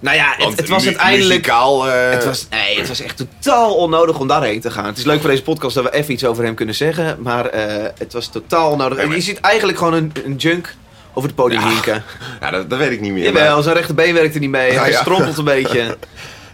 [0.00, 1.28] Nou ja, het, was mu- uiteindelijk...
[1.28, 4.84] Muzikaal, eh, Het was, nee, het was echt totaal onnodig om daarheen te gaan.
[4.86, 7.16] Het is leuk voor deze podcast dat we even iets over hem kunnen zeggen.
[7.22, 9.06] Maar eh, het was totaal onnodig.
[9.06, 10.74] Maar- Je ziet eigenlijk gewoon een, een junk
[11.14, 12.02] over het podium hinken.
[12.40, 13.24] Ja, dat, dat weet ik niet meer.
[13.24, 14.72] Jawel, zijn rechterbeen werkte niet mee.
[14.78, 15.00] Hij ja.
[15.00, 15.84] strompelt een beetje.
[15.86, 15.96] maar-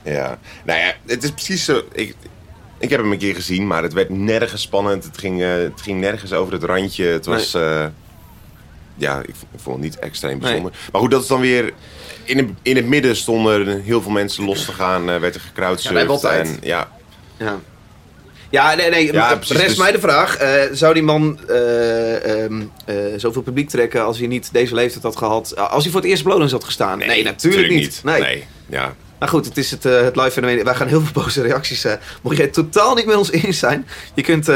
[0.14, 0.38] ja.
[0.64, 1.82] Nou ja, het is precies zo.
[1.92, 2.14] Ik,
[2.78, 5.04] ik heb hem een keer gezien, maar het werd nergens spannend.
[5.04, 7.04] Het ging, eh, het ging nergens over het randje.
[7.04, 7.56] Het was...
[8.94, 10.72] ja, ik vond het niet extreem bijzonder.
[10.92, 11.72] Maar goed, dat is dan weer...
[12.24, 15.10] In het, in het midden stonden heel veel mensen los te gaan.
[15.10, 16.08] eh, werd er Ja, gecrowdsurfd.
[16.08, 16.46] altijd.
[16.48, 16.88] en ja,
[17.36, 17.58] Ja.
[18.50, 19.12] Ja, nee, nee.
[19.12, 20.36] Ja, precies, rest dus- mij de vraag.
[20.36, 25.02] eh, zou die man eh, ehm, eh, zoveel publiek trekken als hij niet deze leeftijd
[25.02, 25.56] had gehad?
[25.56, 26.98] Als hij voor het eerst Lowlands had gestaan?
[26.98, 28.00] Nee, natuurlijk niet.
[28.04, 28.20] Nee.
[28.20, 28.94] Nee, ja.
[29.18, 30.64] Maar goed, het is het, het live fenomeen.
[30.64, 31.86] Wij gaan heel veel boze reacties.
[32.22, 33.86] mocht jij totaal niet met ons eens zijn.
[34.14, 34.46] Je kunt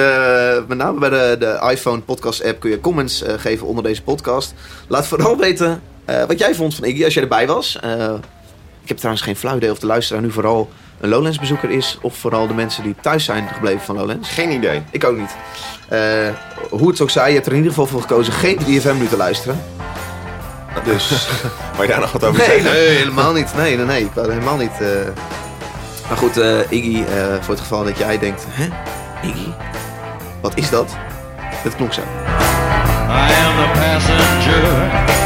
[0.68, 4.54] met name bij de, de iPhone podcast app kun je comments geven onder deze podcast.
[4.88, 7.78] Laat vooral weten eh, wat jij vond van Iggy als jij erbij was.
[7.80, 7.90] Eh,
[8.82, 11.98] ik heb trouwens geen flauw idee of de luisteraar nu vooral een Lowlands bezoeker is.
[12.02, 14.28] Of vooral de mensen die thuis zijn gebleven van Lowlands.
[14.30, 14.82] Geen idee.
[14.90, 15.36] Ik ook niet.
[15.88, 15.98] Eh,
[16.70, 19.06] hoe het ook zij, je hebt er in ieder geval voor gekozen geen 3FM nu
[19.06, 19.62] te luisteren.
[20.84, 21.28] Dus...
[21.76, 22.72] Maar je daar nog wat over Nee, zeggen?
[22.72, 23.54] nee, helemaal niet.
[23.56, 24.04] Nee, nee, nee.
[24.04, 24.80] Ik wou helemaal niet.
[24.80, 24.88] eh.
[26.08, 28.68] Maar goed, eh, Iggy, eh, voor het geval dat jij denkt, hè?
[29.28, 29.48] Iggy?
[30.40, 30.96] Wat is dat?
[31.64, 32.00] Dat klonk zo.
[32.00, 32.04] I
[33.44, 35.25] am the passenger.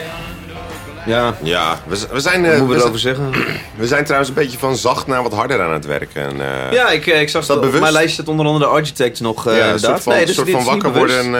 [1.05, 3.31] Ja, Ja, we, we zijn, wat eh, moeten we we, erover zeggen?
[3.75, 6.21] we zijn trouwens een beetje van zacht naar wat harder aan het werken.
[6.21, 8.71] En, eh, Ja, ik, eh, ik zag dat op mijn lijst zit onder andere de
[8.71, 9.45] Architect nog.
[9.45, 11.31] ja, een soort van, nee, dus soort van wakker worden.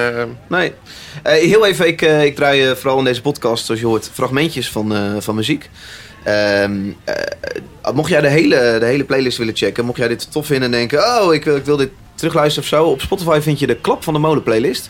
[0.48, 0.74] Nee.
[1.24, 5.36] Heel even, ik, ik draai vooral in deze podcast, zoals je hoort, fragmentjes van, van
[5.36, 5.70] muziek.
[6.24, 10.46] Ehm, eh, mocht jij de hele, de hele playlist willen checken, mocht jij dit tof
[10.46, 12.86] vinden en denken, oh, ik wil, ik wil dit terugluisteren of zo.
[12.86, 14.90] Op Spotify vind je de Klap van de Molen playlist.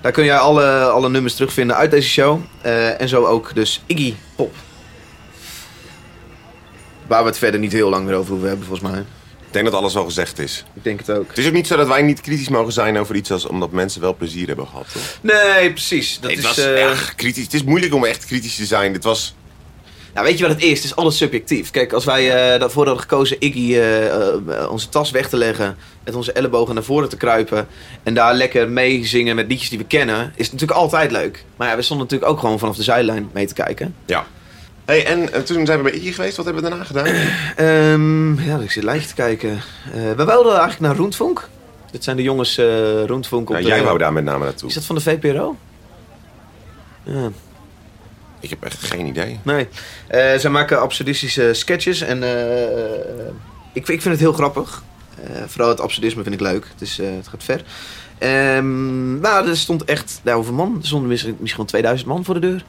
[0.00, 2.40] Daar kun jij alle, alle nummers terugvinden uit deze show.
[2.60, 4.54] Eh, en zo ook dus Iggy Pop.
[7.06, 9.00] Waar we het verder niet heel lang meer over hoeven hebben, volgens mij.
[9.46, 10.64] ik denk dat alles wel gezegd is.
[10.74, 11.28] Ik denk het ook.
[11.28, 13.70] Het is ook niet zo dat wij niet kritisch mogen zijn over iets als omdat
[13.70, 14.86] mensen wel plezier hebben gehad.
[14.92, 15.18] Toch?
[15.20, 16.18] Nee, precies.
[16.20, 17.44] Dat het is, was ja, kritisch.
[17.44, 18.92] Het is moeilijk om echt kritisch te zijn.
[18.92, 19.34] Dit was.
[20.14, 20.70] Nou, weet je wat het is?
[20.76, 21.70] Het is alles subjectief.
[21.70, 26.14] Kijk, als wij daarvoor hadden gekozen Iggy eh, eh, onze tas weg te leggen, met
[26.14, 27.66] onze ellebogen naar voren te kruipen
[28.02, 31.44] en daar lekker mee zingen met liedjes die we kennen, is het natuurlijk altijd leuk.
[31.56, 33.94] Maar ja, we stonden natuurlijk ook gewoon vanaf de zijlijn mee te kijken.
[34.06, 34.26] Ja.
[34.84, 36.36] Hey, en toen zijn we bij Iggy geweest.
[36.36, 37.06] Wat hebben we daarna gedaan?
[37.56, 39.60] Ehm, ja, ik zit lijstje te kijken.
[39.92, 41.48] We wilden eigenlijk naar Roentvonk.
[41.90, 44.68] Dit zijn de jongens eh Roentvonk op Ja, de- jij wou daar met name naartoe.
[44.68, 45.56] Is dat van de VPRO?
[47.02, 47.30] Ja,
[48.40, 49.38] Ik heb echt geen idee.
[49.42, 49.68] Nee.
[50.06, 53.26] Eh, zij maken absurdistische sketches en eh, eh,
[53.72, 54.82] ik, ik vind het heel grappig.
[55.46, 56.66] Vooral het absurdisme vind ik leuk.
[56.72, 57.64] Het, is, eh, het gaat ver.
[58.18, 60.76] Ehm, nou, er stond echt, hoeveel man?
[60.80, 62.64] Er stonden misschien, misschien wel 2000 man voor de deur.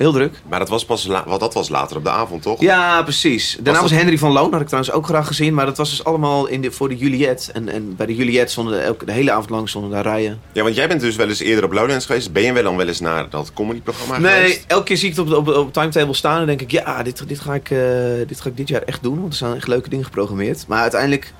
[0.00, 0.40] Heel druk.
[0.48, 2.60] Maar dat was pas wat dat was later op de avond, toch?
[2.60, 3.58] Ja, precies.
[3.60, 5.54] Daarna Was Henry van Loon, had ik trouwens ook graag gezien.
[5.54, 7.50] Maar dat was dus allemaal in de, voor de Juliet.
[7.52, 10.40] En, en bij de Juliet stonden de, elke, de hele avond lang stonden daar rijen.
[10.52, 12.32] Ja, want jij bent dus wel eens eerder op Lowlands geweest.
[12.32, 14.64] Ben je wel dan wel eens naar dat comedyprogramma Nee, geweest?
[14.66, 17.28] elke keer zie ik het op, op, op timetable staan en denk ik, ja, dit,
[17.28, 17.78] dit, ga ik, eh,
[18.26, 19.20] dit ga ik dit jaar echt doen.
[19.20, 20.64] Want er zijn echt leuke dingen geprogrammeerd.
[20.66, 21.32] Maar uiteindelijk,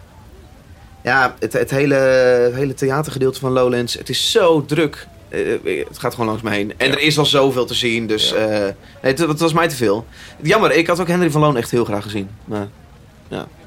[1.02, 5.06] ja, het, het, hele, het hele theatergedeelte van Lowlands, het is zo druk.
[5.30, 6.72] Eh, het gaat gewoon langs me heen.
[6.76, 6.92] En Ja.
[6.92, 8.36] er is al zoveel te zien, dus Ja.
[8.36, 8.58] eh,
[9.02, 10.06] nee, het, het was mij te veel.
[10.42, 12.30] Jammer, ik had ook Henry van Loon echt heel graag gezien.
[12.44, 12.68] Maar,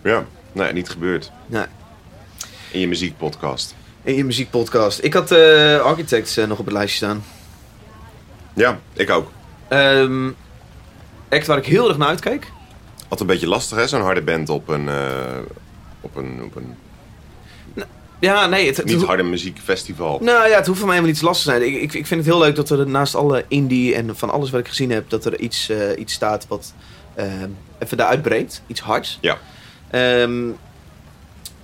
[0.04, 1.32] Ja, nee, niet gebeurd.
[1.46, 1.66] nee.
[2.72, 3.76] In je muziekpodcast.
[4.04, 5.04] In je muziekpodcast.
[5.04, 7.24] Ik had eh Architects eh, nog op het lijstje staan.
[8.54, 9.32] Ja, ik ook.
[9.68, 10.30] Ehm
[11.30, 12.52] act waar ik heel erg naar uitkijk.
[13.02, 13.88] Altijd een beetje lastig, hè?
[13.88, 14.96] Zo'n harde band op een, eh,
[16.02, 16.76] op een, op een
[18.24, 20.20] Ja, nee, het, het, niet harde muziekfestival.
[20.22, 21.74] Nou ja, het hoeft voor mij helemaal niet lastig te zijn.
[21.74, 24.50] Ik, ik, ik vind het heel leuk dat er naast alle indie en van alles
[24.50, 26.74] wat ik gezien heb, dat er iets, eh, iets staat wat
[27.16, 28.62] ehm, even daaruit breekt.
[28.68, 29.18] Iets hards.
[29.22, 29.38] Ja.
[29.90, 30.42] Ehm,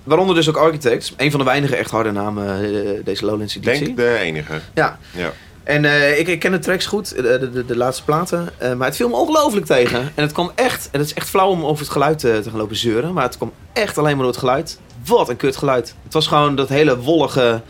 [0.02, 1.14] waaronder dus ook Architects.
[1.16, 3.84] Een van de weinige echt harde namen eh, deze Lowlands editie.
[3.84, 4.60] denk de enige.
[4.74, 4.98] Ja.
[5.16, 5.32] Ja.
[5.70, 8.48] En eh, ik, ik ken de tracks goed, de, de, de, laatste platen.
[8.58, 10.00] eh, maar het viel me ongelooflijk tegen.
[10.00, 12.50] En het kwam echt, en het is echt flauw om over het geluid eh, te
[12.50, 13.12] gaan lopen zeuren.
[13.12, 14.78] Maar het kwam echt alleen maar door het geluid.
[15.04, 15.94] Wat een kut geluid.
[16.02, 17.62] Het was gewoon dat hele wollige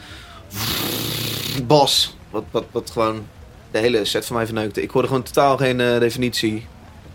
[1.66, 2.16] bas.
[2.31, 3.27] Wat, wat, wat gewoon
[3.71, 4.83] de hele set van mij verneukte.
[4.83, 6.66] Ik hoorde gewoon totaal geen eh, definitie.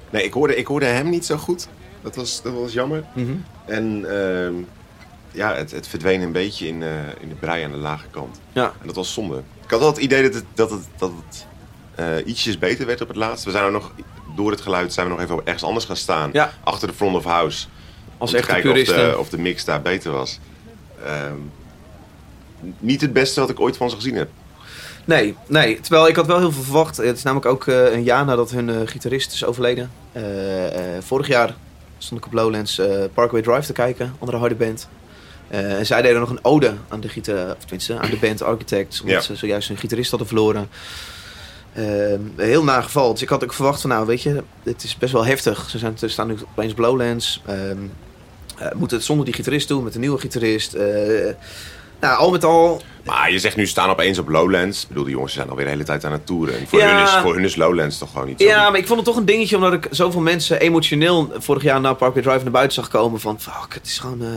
[0.09, 1.67] Nee, ik hoorde, ik hoorde hem niet zo goed.
[2.01, 3.03] Dat was, dat was jammer.
[3.13, 3.35] Mhm.
[3.65, 4.53] En ehm,
[5.31, 8.39] ja, het, het verdween een beetje in, eh, in de brei aan de lage kant.
[8.53, 8.73] Ja.
[8.81, 9.41] En dat was zonde.
[9.63, 11.45] Ik had wel het idee dat het, dat het, dat het
[11.95, 13.45] eh, ietsjes beter werd op het laatst.
[13.45, 13.91] We zijn er nog,
[14.35, 16.29] door het geluid zijn we nog even ergens anders gaan staan.
[16.33, 16.53] Ja.
[16.63, 17.67] Achter de front of house.
[18.17, 20.39] Als echte kijken of de, of de mix daar beter was.
[21.05, 21.33] Ehm,
[22.79, 24.29] niet het beste wat ik ooit van ze gezien heb.
[25.05, 25.79] Nee, nee.
[25.79, 26.97] Terwijl ik had wel heel veel verwacht.
[26.97, 29.91] Het is namelijk ook eh, een jaar nadat hun eh, gitarist is overleden.
[30.11, 30.23] Eh,
[30.99, 31.55] vorig jaar
[31.97, 32.81] stond ik op Lowlands
[33.13, 34.87] Parkway Drive te kijken, andere harde band.
[35.47, 39.01] En zij deden nog een ode aan de, gita- of tenminste, aan de band Architects,
[39.01, 39.21] omdat Ja.
[39.21, 40.69] ze zojuist hun gitarist hadden verloren.
[41.75, 43.11] Eh, een heel nageval.
[43.11, 45.69] Dus ik had ook verwacht van, nou weet je, het is best wel heftig.
[45.69, 47.41] Ze, zijn, staan nu opeens op Lowlands.
[47.45, 47.77] Ehm
[48.57, 50.73] eh, moeten het zonder die gitarist doen, met een nieuwe gitarist.
[50.73, 50.85] Eh,
[51.99, 54.81] nou, al met al Maar je zegt nu staan opeens op Lowlands.
[54.81, 56.57] Ik bedoel, die jongens zijn alweer de hele tijd aan het toeren.
[56.59, 56.95] En voor, Ja.
[56.95, 58.47] hun, is, voor hun is Lowlands toch gewoon niet zo.
[58.47, 61.81] Ja, maar ik vond het toch een dingetje omdat ik zoveel mensen emotioneel vorig jaar
[61.81, 64.21] naar Parkway Drive naar buiten zag komen van fuck, het is gewoon.
[64.21, 64.27] eh,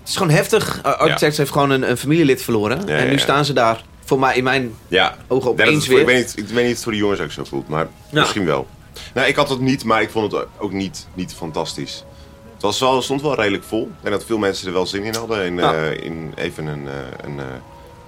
[0.00, 0.82] het is gewoon heftig.
[0.82, 2.82] Architects heeft gewoon een, een familielid verloren.
[2.86, 3.84] Ja, en nu staan ze daar
[4.18, 6.14] mij in mijn Ja, ogen opeens het voor- ik, weer.
[6.16, 8.20] weet niet, ik weet niet of het voor de jongens ook zo voelt, maar Ja.
[8.20, 8.66] misschien wel.
[9.14, 12.04] Nou, ik had het niet, maar ik vond het ook niet, niet fantastisch.
[12.52, 13.90] Het was wel, stond wel redelijk vol.
[14.02, 15.44] En dat veel mensen er wel zin in hadden.
[15.44, 15.74] In, Ja.
[15.74, 16.94] eh, in even een, eh,
[17.24, 17.44] een eh,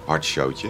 [0.05, 0.67] hard showtje.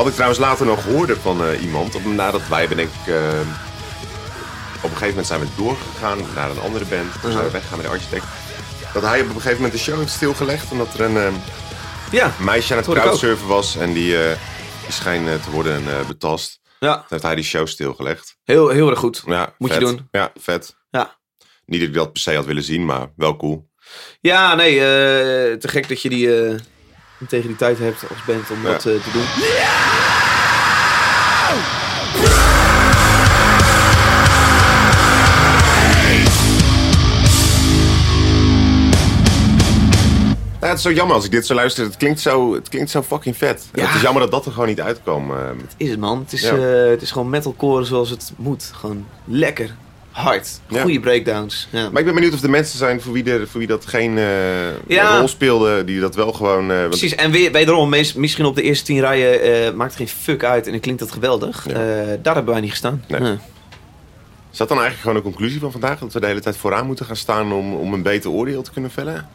[0.00, 3.14] Wat ik trouwens later nog hoorde van eh, iemand, op, nadat wij ben ik, eh,
[4.76, 7.20] op een gegeven moment zijn we doorgegaan naar een andere band.
[7.22, 8.24] Toen zijn we weggegaan met de architect.
[8.92, 11.32] Dat hij op een gegeven moment de show heeft stilgelegd omdat er een eh,
[12.10, 14.36] Ja, meisje aan het crowdsurfen was en die, eh,
[14.84, 16.60] die scheen eh, te worden betast.
[16.78, 16.94] ja.
[16.94, 18.36] Toen heeft hij die show stilgelegd.
[18.44, 19.22] Heel, heel erg goed.
[19.26, 20.08] Ja, Moet je doen.
[20.10, 20.76] Ja, vet.
[20.90, 21.18] Ja.
[21.66, 23.68] Niet dat ik dat per se had willen zien, maar wel cool.
[24.20, 24.78] Ja, nee,
[25.58, 26.28] te gek dat je die
[27.20, 29.24] integriteit hebt als band om dat eh, te doen.
[40.60, 41.84] Ja, het is zo jammer als ik dit zo luister.
[41.84, 43.66] Het klinkt zo, het klinkt zo fucking vet.
[43.74, 43.86] Ja.
[43.86, 45.30] Het is jammer dat dat er gewoon niet uitkwam.
[45.30, 45.38] eh.
[45.76, 46.18] Is het man.
[46.18, 46.56] Het is, Ja.
[46.56, 48.70] eh, het is gewoon metalcore zoals het moet.
[48.74, 49.74] Gewoon lekker.
[50.20, 50.60] Hard.
[50.68, 50.82] Ja.
[50.82, 51.68] Goede breakdowns.
[51.70, 51.90] Ja.
[51.90, 54.86] Maar ik ben benieuwd of er mensen zijn voor wie, voor wie dat geen eh,
[54.86, 55.18] Ja.
[55.18, 55.84] rol speelde.
[55.84, 56.70] Die dat wel gewoon...
[56.70, 60.44] eh, Precies, en weer, wederom, misschien op de eerste tien rijen eh, maakt geen fuck
[60.44, 61.66] uit en dan klinkt dat geweldig.
[62.22, 63.04] Daar hebben wij niet gestaan.
[63.08, 63.38] Nee.
[64.52, 65.98] Is dat dan eigenlijk gewoon de conclusie van vandaag?
[65.98, 68.70] Dat we de hele tijd vooraan moeten gaan staan om, om een beter oordeel te
[68.72, 69.28] kunnen vellen?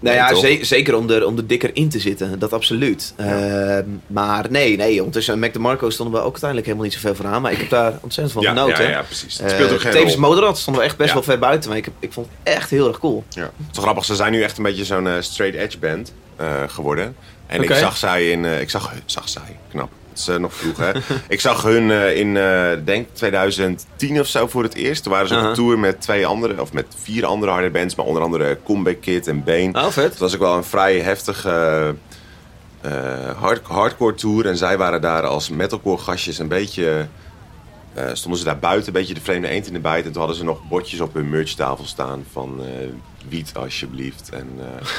[0.00, 0.38] Nou ja, toch?
[0.40, 3.12] ze- zeker om er, om er dikker in te zitten, dat absoluut.
[3.16, 7.26] Eh, maar nee, nee, ondertussen Mac DeMarco stonden we ook uiteindelijk helemaal niet zoveel voor
[7.26, 7.42] aan.
[7.42, 8.84] Maar ik heb daar ontzettend van ja, genoten.
[8.84, 9.38] ja, ja, precies.
[9.38, 10.20] Het Eh, speelt ook geen tevens rol.
[10.20, 11.14] Moderat stonden we echt best Ja.
[11.14, 11.68] wel ver buiten.
[11.68, 13.24] Maar ik, ik vond het echt heel erg cool.
[13.28, 13.42] Ja.
[13.42, 16.12] Het is wel grappig, ze zijn nu echt een beetje zo'n eh, straight edge band
[16.36, 17.16] eh, geworden.
[17.46, 18.44] En ik zag zij in...
[18.44, 19.90] eh, ik zag, zag zij, knap.
[20.16, 20.92] Is eh, nog vroeg, hè.
[21.28, 25.02] ik zag hun eh, in, eh, denk 2010 of zo voor het eerst.
[25.02, 27.94] Toen waren ze op een tour met twee andere, of met vier andere harde bands.
[27.94, 29.70] Maar onder andere Comeback Kid en Bane.
[29.72, 30.10] Oh, vet.
[30.10, 31.94] Het was ook wel een vrij heftige
[33.38, 34.46] hard, hardcore tour.
[34.46, 37.06] En zij waren daar als metalcore gastjes een beetje...
[38.12, 40.04] stonden ze daar buiten, een beetje de vreemde eend in de bijt.
[40.04, 42.60] En toen hadden ze nog bordjes op hun merchtafel staan van...
[43.28, 44.30] wiet alsjeblieft.
[44.30, 44.48] En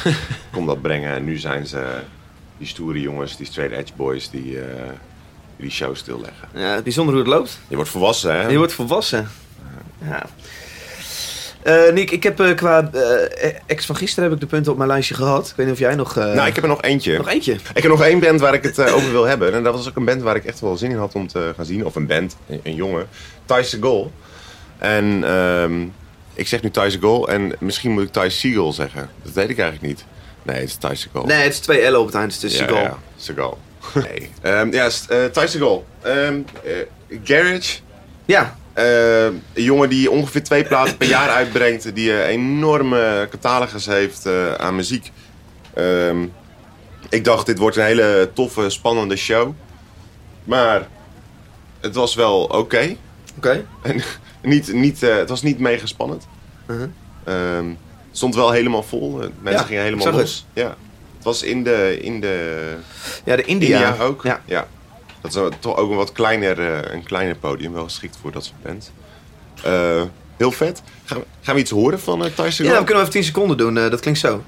[0.53, 1.15] kom dat brengen.
[1.15, 1.99] En nu zijn ze
[2.57, 4.29] die stoere jongens, die straight edge boys...
[4.29, 4.57] die,
[5.57, 6.47] die show stilleggen.
[6.53, 7.59] Ja, bijzonder hoe het loopt.
[7.67, 8.47] Je wordt volwassen, hè?
[8.47, 9.29] Je wordt volwassen.
[10.01, 10.25] Ja.
[11.63, 14.77] Eh, Nick, ik heb eh, qua eh, ex van gisteren heb ik de punten op
[14.77, 15.47] mijn lijstje gehad.
[15.49, 16.15] Ik weet niet of jij nog...
[16.15, 17.17] Nou, ik heb er nog eentje.
[17.17, 17.53] Nog eentje?
[17.53, 19.53] Ik heb nog één band waar ik het over wil hebben.
[19.53, 21.53] En dat was ook een band waar ik echt wel zin in had om te
[21.55, 21.85] gaan zien.
[21.85, 23.07] Of een band, een, een jongen.
[23.45, 24.07] Ty Segall.
[24.77, 25.85] En ehm,
[26.33, 29.09] ik zeg nu Ty Segall en misschien moet ik Ty Seagull zeggen.
[29.23, 30.05] Dat weet ik eigenlijk niet.
[30.43, 31.25] Nee, het is Ty Segall.
[31.25, 32.41] Nee, het is twee L'en op het eind.
[32.41, 32.81] Dus ja, Seagal.
[32.81, 33.57] ja, Seagal.
[33.93, 34.29] Nee.
[34.41, 35.81] Ehm, ja, s- eh, Ty Segall.
[36.01, 36.73] Ehm, eh,
[37.23, 37.77] Garage.
[38.25, 41.95] Ja, Eh, een jongen die ongeveer twee platen per jaar uitbrengt.
[41.95, 45.11] Die een enorme catalogus heeft eh, aan muziek.
[45.73, 46.25] Ehm,
[47.09, 49.53] ik dacht, dit wordt een hele toffe, spannende show.
[50.43, 50.87] Maar
[51.79, 52.95] het was wel oké.
[53.37, 53.65] Oké.
[54.41, 56.27] Niet, niet, eh, het was niet mega spannend.
[57.23, 57.77] Ehm, het
[58.11, 59.21] stond wel helemaal vol.
[59.21, 60.45] Eh, Mensen Ja, gingen helemaal los.
[60.53, 60.75] Ja.
[61.27, 62.75] Was in de, in de
[63.23, 63.87] Ja, de India.
[63.87, 64.23] India, ook.
[64.45, 64.67] Ja.
[65.21, 67.73] Dat is toch ook een wat kleiner, eh, een kleiner podium.
[67.73, 68.91] Wel geschikt voor dat soort band.
[69.63, 70.01] Eh,
[70.37, 70.81] heel vet.
[71.05, 72.65] Gaan we, gaan we iets horen van uh, Tyson?
[72.65, 73.73] Ja, we kunnen even 10 seconden doen.
[73.73, 74.43] dat klinkt zo.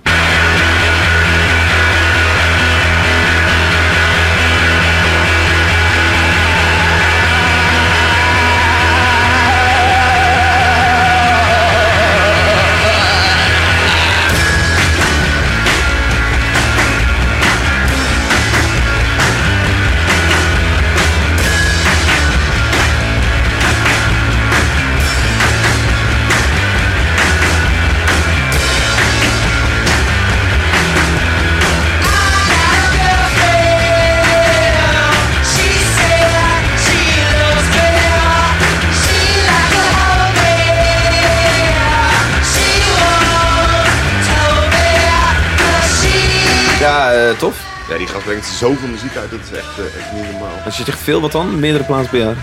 [48.00, 49.32] Die gast brengt zoveel muziek uit.
[49.32, 50.58] Dat is echt, eh, echt niet normaal.
[50.66, 51.60] Als je zegt veel wat dan?
[51.60, 52.36] Meerdere plaatsen per jaar.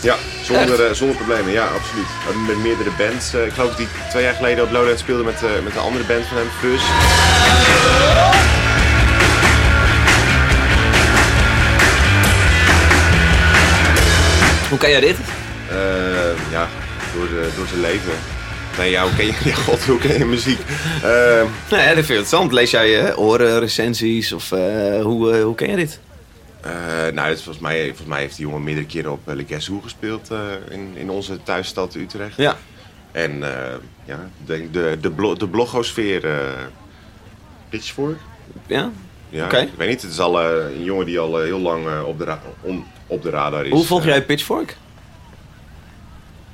[0.00, 1.52] Ja, zonder, eh, zonder problemen.
[1.52, 2.10] Ja, absoluut.
[2.46, 3.34] Met meerdere bands.
[3.34, 6.04] eh, ik geloof dat die twee jaar geleden op Lowland speelde met, met de andere
[6.04, 6.84] band van hem, Fuzz.
[14.68, 15.16] Hoe kan jij dit?
[15.70, 15.76] Eh,
[16.50, 16.68] ja,
[17.14, 18.12] door, de, door zijn leven.
[18.78, 20.58] Nee, ja, hoe ken je, ja, god, hoe ken je muziek?
[21.02, 22.52] Nou ja, dat vind ik interessant.
[22.52, 26.00] Lees jij eh, oren, recensies of eh, hoe, eh, hoe ken je dit?
[27.12, 29.68] nou, het, volgens, mij, volgens mij heeft die jongen meerdere keren op uh, Le Guess
[29.68, 30.30] Who gespeeld
[30.70, 32.36] in, in onze thuisstad Utrecht.
[32.36, 32.56] Ja.
[33.12, 33.38] En
[34.04, 36.22] ja, de, de, de, blo de blogosfeer
[37.68, 38.18] Pitchfork.
[38.66, 38.90] Ja?
[39.28, 39.58] Ja, Oké.
[39.58, 40.02] ik weet niet.
[40.02, 43.66] Het is al een jongen die al heel lang op, de om, op de radar
[43.66, 43.72] is.
[43.72, 44.76] Hoe volg jij Pitchfork?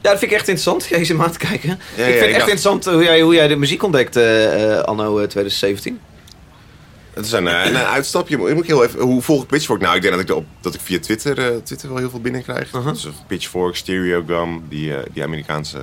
[0.04, 0.90] Ja, dat vind ik echt interessant.
[1.16, 1.70] Maar aan te kijken.
[1.70, 4.80] ik vind het echt dacht- interessant hoe jij, hoe jij de muziek ontdekt eh, eh,
[4.80, 6.00] anno eh, 2017.
[7.14, 8.48] Het is een, eh, een uitstapje.
[8.48, 9.80] Ik moet heel even, hoe volg ik Pitchfork?
[9.80, 12.20] Nou, ik denk dat ik, op, dat ik via Twitter, eh, Twitter wel heel veel
[12.20, 12.70] binnenkrijg.
[12.70, 15.78] Dus Pitchfork, Stereogum, die, eh, die Amerikaanse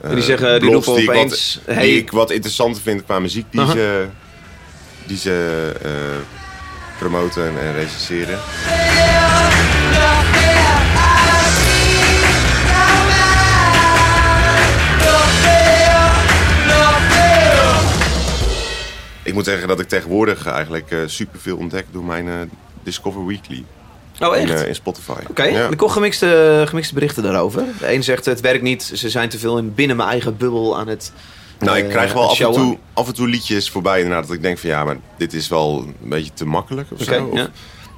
[0.00, 1.88] eh, En die zeggen, die blogs roepen die ik wat- opeens, die hey.
[1.96, 3.76] ik wat interessanter vind qua muziek die Uh-huh.
[3.76, 4.06] ze,
[5.06, 5.90] die ze eh,
[6.98, 8.38] promoten en recenseren.
[19.22, 22.34] Ik moet zeggen dat ik tegenwoordig eigenlijk eh, superveel ontdek door mijn eh,
[22.82, 23.64] Discover Weekly.
[24.20, 24.50] Oh, echt?
[24.50, 25.18] In, eh, in Spotify.
[25.28, 25.68] Oké, Ja.
[25.68, 27.64] ik hoor gemixte, gemixte berichten daarover.
[27.78, 30.78] De een zegt het werkt niet, ze zijn te veel in, binnen mijn eigen bubbel
[30.78, 31.12] aan het
[31.58, 34.36] Nou, ik eh, krijg wel af en, toe, af en toe liedjes voorbij inderdaad dat
[34.36, 37.24] ik denk van ja, maar dit is wel een beetje te makkelijk of zo.
[37.24, 37.48] Of, ja.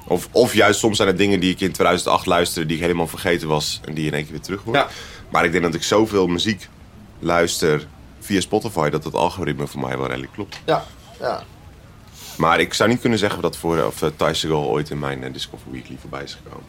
[0.07, 3.07] of, of juist soms zijn het dingen die ik in 2008 luisterde die ik helemaal
[3.07, 4.73] vergeten was en die in één keer weer terug hoor.
[4.75, 4.87] Ja.
[5.29, 6.69] Maar ik denk dat ik zoveel muziek
[7.19, 7.87] luister
[8.19, 10.59] via Spotify dat het algoritme voor mij wel redelijk klopt.
[10.65, 10.85] Ja,
[11.19, 11.43] ja.
[12.37, 15.33] Maar ik zou niet kunnen zeggen dat voor of uh, Segal ooit in mijn eh,
[15.33, 16.67] Discover Weekly voorbij is gekomen.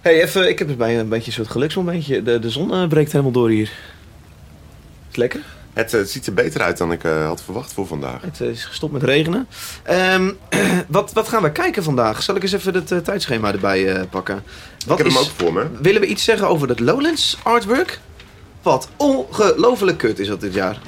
[0.00, 2.22] Hey, even, ik heb bij een beetje een soort geluksmomentje.
[2.22, 3.62] De, de zon eh, breekt helemaal door hier.
[3.62, 3.70] Is
[5.06, 5.40] het lekker?
[5.72, 8.20] Het, het ziet er beter uit dan ik had verwacht voor vandaag.
[8.22, 9.48] Het is gestopt met regenen.
[9.82, 10.30] Ehm,
[10.88, 12.22] wat, wat gaan we kijken vandaag?
[12.22, 14.42] Zal ik eens even het tijdschema erbij pakken?
[14.86, 15.66] Wat ik heb is, hem ook voor me.
[15.80, 18.00] Willen we iets zeggen over het Lowlands artwork?
[18.62, 20.80] Wat ongelooflijk kut is dat dit jaar.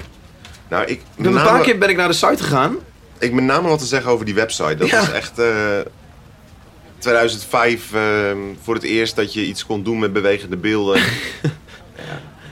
[0.71, 2.77] Nou, ik, een paar keer ben ik naar de site gegaan.
[3.19, 4.75] Ik met name wat te zeggen over die website.
[4.77, 5.01] Dat Ja.
[5.03, 5.47] is echt eh,
[6.99, 8.01] 2005 eh,
[8.63, 11.01] voor het eerst dat je iets kon doen met bewegende beelden.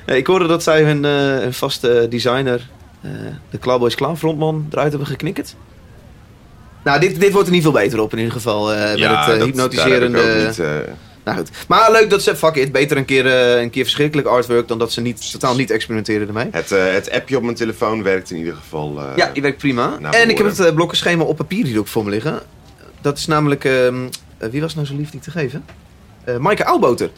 [0.05, 2.69] Eh, Ik hoorde dat zij hun, eh, hun vaste designer,
[3.01, 3.11] eh,
[3.51, 5.55] de Cowboys Clown frontman, eruit hebben geknikkerd.
[6.85, 8.67] Nou, dit, dit wordt er niet veel beter op in ieder geval.
[8.67, 10.53] met het eh, dat- hypnotiserende...
[11.29, 11.51] Nou goed.
[11.69, 14.79] Maar leuk dat ze, fuck it, beter een keer, eh, een keer verschrikkelijk artwork dan
[14.79, 16.49] dat ze niet, totaal niet experimenteren ermee.
[16.51, 18.99] het, eh, het appje op mijn telefoon werkt in ieder geval.
[19.01, 19.99] eh, Ja, die werkt prima.
[20.11, 22.41] en ik heb het blokkenschema op papier hier ook voor me liggen.
[23.01, 24.07] Dat is namelijk, ehm,
[24.39, 25.65] eh, wie was nou zo lief die te geven?
[26.39, 27.11] Maaike Aalboter.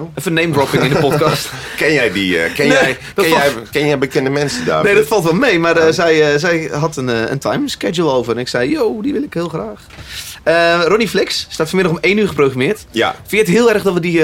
[0.00, 0.10] Oh.
[0.14, 1.50] Even name dropping in de podcast.
[1.76, 2.38] Ken jij die?
[2.38, 4.84] eh, ken, Nee, jij, ken, valt- jij, ken jij bekende mensen daar?
[4.84, 5.58] Nee, dat valt wel mee.
[5.58, 8.32] Maar eh, zij, eh, zij had een, een time schedule over.
[8.34, 9.80] En ik zei, yo, die wil ik heel graag.
[10.88, 12.84] Ronnie Flex staat vanmiddag om 1 uur geprogrammeerd.
[12.90, 14.22] Ja, Vind je het heel erg dat we die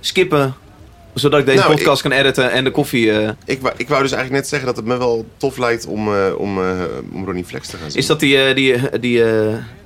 [0.00, 0.54] skippen?
[1.14, 3.10] Zodat ik deze Nou, podcast kan editen en de koffie...
[3.44, 6.08] ik, wou- ik wou dus eigenlijk net zeggen dat het me wel tof lijkt om,
[6.36, 6.58] om,
[7.12, 8.00] om Ronnie Flex te gaan zien.
[8.00, 8.54] is dat die...
[8.54, 9.22] die, die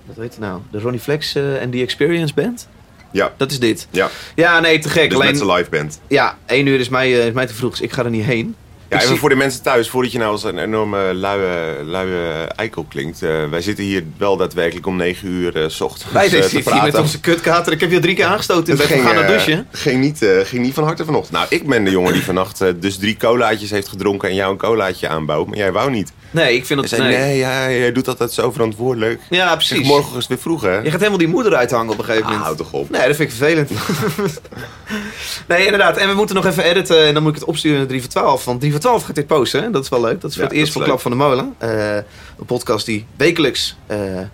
[0.05, 0.61] wat heet het nou?
[0.71, 2.69] De Ronnie Flex en die Experience Band?
[3.11, 3.33] Ja.
[3.37, 3.87] Dat is dit.
[3.91, 5.05] Ja, Ja, nee, te gek.
[5.09, 6.01] dus Alleen, met zijn live band.
[6.09, 8.25] ja, één uur is mij, eh, is mij te vroeg, dus ik ga er niet
[8.25, 8.55] heen.
[8.91, 12.85] Ja, even voor de mensen thuis, voordat je nou als een enorme luie, luie eikel
[12.89, 13.23] klinkt.
[13.23, 16.49] eh, wij zitten hier wel daadwerkelijk om 9 uur eh, s ochtends Wij eh, te
[16.49, 17.73] zitten hier met onze kutkater.
[17.73, 18.97] Ik heb je drie keer aangestoten in Het bed.
[18.99, 19.67] We gaan naar douchen.
[19.73, 21.33] ging, niet, ging niet van harte vanochtend.
[21.33, 24.59] Nou, ik ben de jongen die vannacht dus drie colaatjes heeft gedronken en jou een
[24.59, 25.47] colaatje aanbouwt.
[25.47, 26.13] Maar jij wou niet.
[26.31, 26.89] Nee, ik vind dat...
[26.89, 27.17] zei, Nee.
[27.19, 29.21] nee, ja, jij doet altijd zo verantwoordelijk.
[29.31, 29.87] Ja, Zeg, precies.
[29.87, 30.77] morgen is het weer vroeg, hè?
[30.79, 32.47] Je gaat helemaal die moeder uithangen op een gegeven Ah, moment.
[32.47, 32.91] hou toch op.
[32.91, 33.71] Nee, dat vind ik vervelend.
[35.49, 35.97] nee, inderdaad.
[35.97, 38.11] En we moeten nog even editen en dan moet ik het opsturen naar 3 voor
[38.11, 38.45] 12.
[38.45, 39.63] Want 3 voor 12 gaat dit posten.
[39.63, 39.71] Hè?
[39.71, 40.21] Dat is wel leuk.
[40.21, 41.55] Dat is voor Ja, het eerst voor Klap van de Molen.
[41.59, 44.27] Eh, een podcast die wekelijks eh, ehm,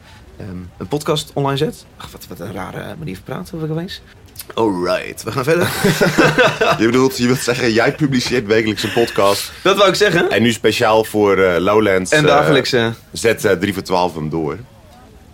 [0.78, 1.84] een podcast online zet.
[1.96, 4.02] Ach, wat, wat een rare manier van praten heb ik opeens.
[4.54, 5.68] Alright, we gaan verder.
[6.80, 9.52] Je bedoelt, je wilt zeggen, jij publiceert wekelijks een podcast.
[9.62, 10.30] dat wou ik zeggen.
[10.30, 12.10] En nu speciaal voor eh, Lowlands.
[12.10, 12.74] En dagelijks.
[13.12, 14.58] Zet eh, 3 voor 12 hem door.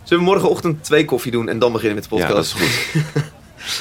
[0.02, 2.52] zullen we morgenochtend twee koffie doen en dan beginnen met de Ja, podcast?
[2.58, 3.02] dat is goed.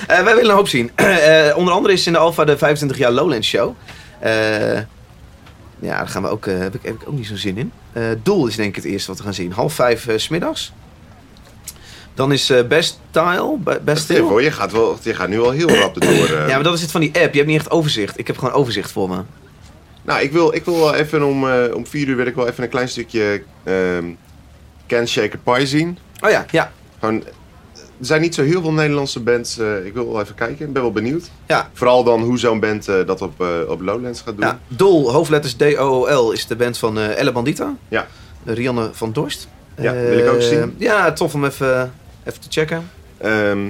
[0.07, 0.91] Eh, wij willen een hoop zien.
[1.59, 3.75] Onder andere is in de Alpha de 25 jaar Lowlands Show.
[4.19, 4.79] Eh,
[5.79, 7.71] ja, daar gaan we ook, eh, heb, ik, heb ik ook niet zo'n zin in.
[7.93, 9.51] Eh, Doel is denk ik het eerste wat we gaan zien.
[9.51, 10.73] Half vijf eh, 's smiddags.
[12.13, 13.57] Dan is eh, Best Style.
[13.59, 16.25] Be- Best hoor, je gaat, wel, je gaat nu al heel rap erdoor.
[16.37, 16.47] eh.
[16.47, 17.31] Ja, maar dat is het van die app.
[17.33, 18.19] Je hebt niet echt overzicht.
[18.19, 19.21] Ik heb gewoon overzicht voor me.
[20.01, 22.47] Nou, ik wil, ik wil wel even om, eh, om vier uur wil ik wel
[22.47, 24.05] even een klein stukje ehm
[24.87, 25.97] Can Shaker Pie zien.
[26.19, 26.71] Oh ja, ja.
[26.99, 27.23] Gewoon,
[27.99, 29.57] er zijn niet zo heel veel Nederlandse bands.
[29.57, 30.65] eh, ik wil wel even kijken.
[30.67, 31.29] Ik ben wel benieuwd.
[31.47, 31.69] Ja.
[31.73, 34.45] Vooral dan hoe zo'n band eh, dat op, eh, op Lowlands gaat doen.
[34.45, 34.59] ja.
[34.67, 37.75] Doel, hoofdletters D-O-O-L, is de band van Elle Bandita.
[37.87, 38.07] Ja.
[38.45, 39.47] Rianne van Dorst.
[39.77, 40.75] Ja, wil ik ook zien.
[40.77, 41.93] Ja, tof om even,
[42.23, 42.89] even te checken.
[43.17, 43.69] Ehm,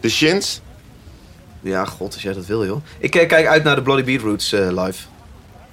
[0.00, 0.60] de Shins.
[1.60, 2.82] Ja, god, als jij dat wil, joh.
[2.98, 5.02] Ik kijk uit naar de Bloody Beetroots live.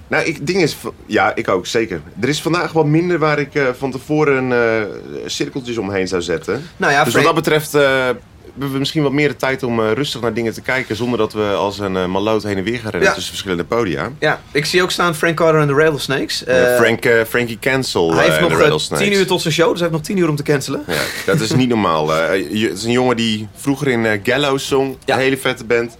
[0.08, 0.76] Nou, ik, ding is,
[1.06, 2.00] ja, ik ook, zeker.
[2.20, 4.82] Er is vandaag wat minder waar ik eh, van tevoren eh
[5.26, 6.62] cirkeltjes omheen zou zetten.
[6.76, 8.04] Nou ja, dus wat dat betreft eh,
[8.50, 10.96] hebben we misschien wat meer de tijd om rustig naar dingen te kijken...
[10.96, 13.14] zonder dat we als een uh, maloot heen en weer gaan rennen Ja.
[13.14, 14.10] tussen verschillende podia.
[14.18, 16.44] Ja, ik zie ook staan Frank Carter en de Rattlesnakes.
[16.44, 18.98] Eh, Frank, Frankie Cancel hij heeft nog.
[18.98, 20.82] 10 uur tot zijn show, dus hij heeft nog 10 uur om te cancelen.
[20.86, 20.94] Ja,
[21.26, 22.14] dat is niet normaal.
[22.34, 24.96] je- het is een jongen die vroeger in Gallows zong.
[25.04, 25.14] Ja.
[25.14, 25.96] Een hele vette band.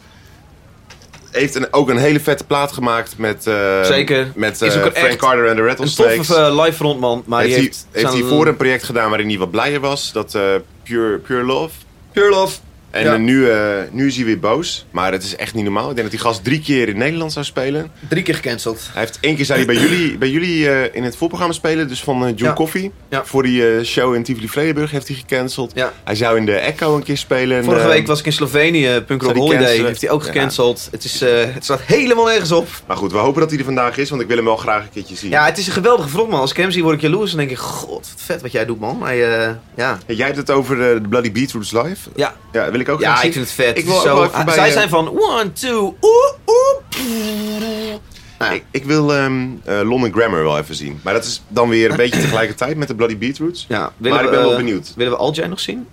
[1.37, 4.33] Heeft een, ook een hele vette plaat gemaakt met, eh, Zeker.
[4.35, 6.17] met Is eh, ook een Frank echt Carter en de Een Rattlesnakes.
[6.27, 7.87] toffe eh, live frontman, maar heeft, die heeft...
[7.93, 10.13] heeft zijn- hij voor een project gedaan waarin hij wat blijer was.
[10.13, 10.43] Dat eh,
[10.83, 11.75] Pure, Pure Love.
[12.13, 12.57] Pure Love.
[12.97, 13.13] En Ja.
[13.15, 13.59] eh, nu, eh,
[13.91, 14.87] nu is hij weer boos.
[14.91, 15.89] Maar het is echt niet normaal.
[15.91, 17.91] Ik denk dat die gast drie keer in Nederland zou spelen.
[18.09, 18.89] Drie keer gecanceld.
[18.93, 21.89] Hij heeft één keer zou hij bij jullie, bij jullie eh, in het voorprogramma spelen.
[21.89, 22.53] Dus van John Ja.
[22.53, 22.93] Coffee.
[23.11, 23.25] Ja.
[23.25, 25.73] Voor die eh, show in Tivoli Vredenburg heeft hij gecanceld.
[25.75, 25.93] Ja.
[26.05, 27.65] Hij zou in de Echo een keer spelen.
[27.65, 29.87] Vorige eh, week was ik in Slovenië, Punk Rock Holiday, cancelen?
[29.87, 30.33] heeft hij ook Ja.
[30.33, 30.89] gecanceld.
[30.91, 32.69] Het, is, eh, het staat helemaal nergens op.
[32.87, 34.11] Maar goed, we hopen dat hij er vandaag is.
[34.11, 35.31] Want ik wil hem wel graag een keertje zien.
[35.31, 36.41] Ja, het is een geweldige frontman.
[36.41, 38.65] Als ik hem zie, word ik jaloers en denk ik, god, wat vet wat jij
[38.65, 39.03] doet, man.
[39.03, 39.99] Hij, eh, ja.
[40.07, 42.11] Jij hebt het over eh, de Bloody Beetroots live.
[42.15, 42.35] Ja.
[42.53, 43.79] Ja, wil ik ook Ja, ik vind het vet.
[43.79, 47.95] Ik wil ook zo, wel zij eh, zijn van one, two, oeh, oeh.
[48.39, 51.01] Nou, Ik, ik wil ehm eh, London Grammar wel even zien.
[51.03, 53.65] Maar dat is dan weer een beetje tegelijkertijd met de Bloody Beetroots.
[53.69, 54.93] ja, maar ik ben we, wel eh, benieuwd.
[54.97, 55.87] Willen we Aljay nog zien?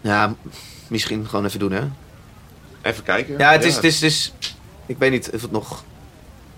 [0.00, 0.34] Ja,
[0.88, 1.82] misschien gewoon even doen, hè?
[2.82, 3.38] Even kijken.
[3.38, 4.32] Ja, het is, het is, het is...
[4.86, 5.84] Ik weet niet of het nog...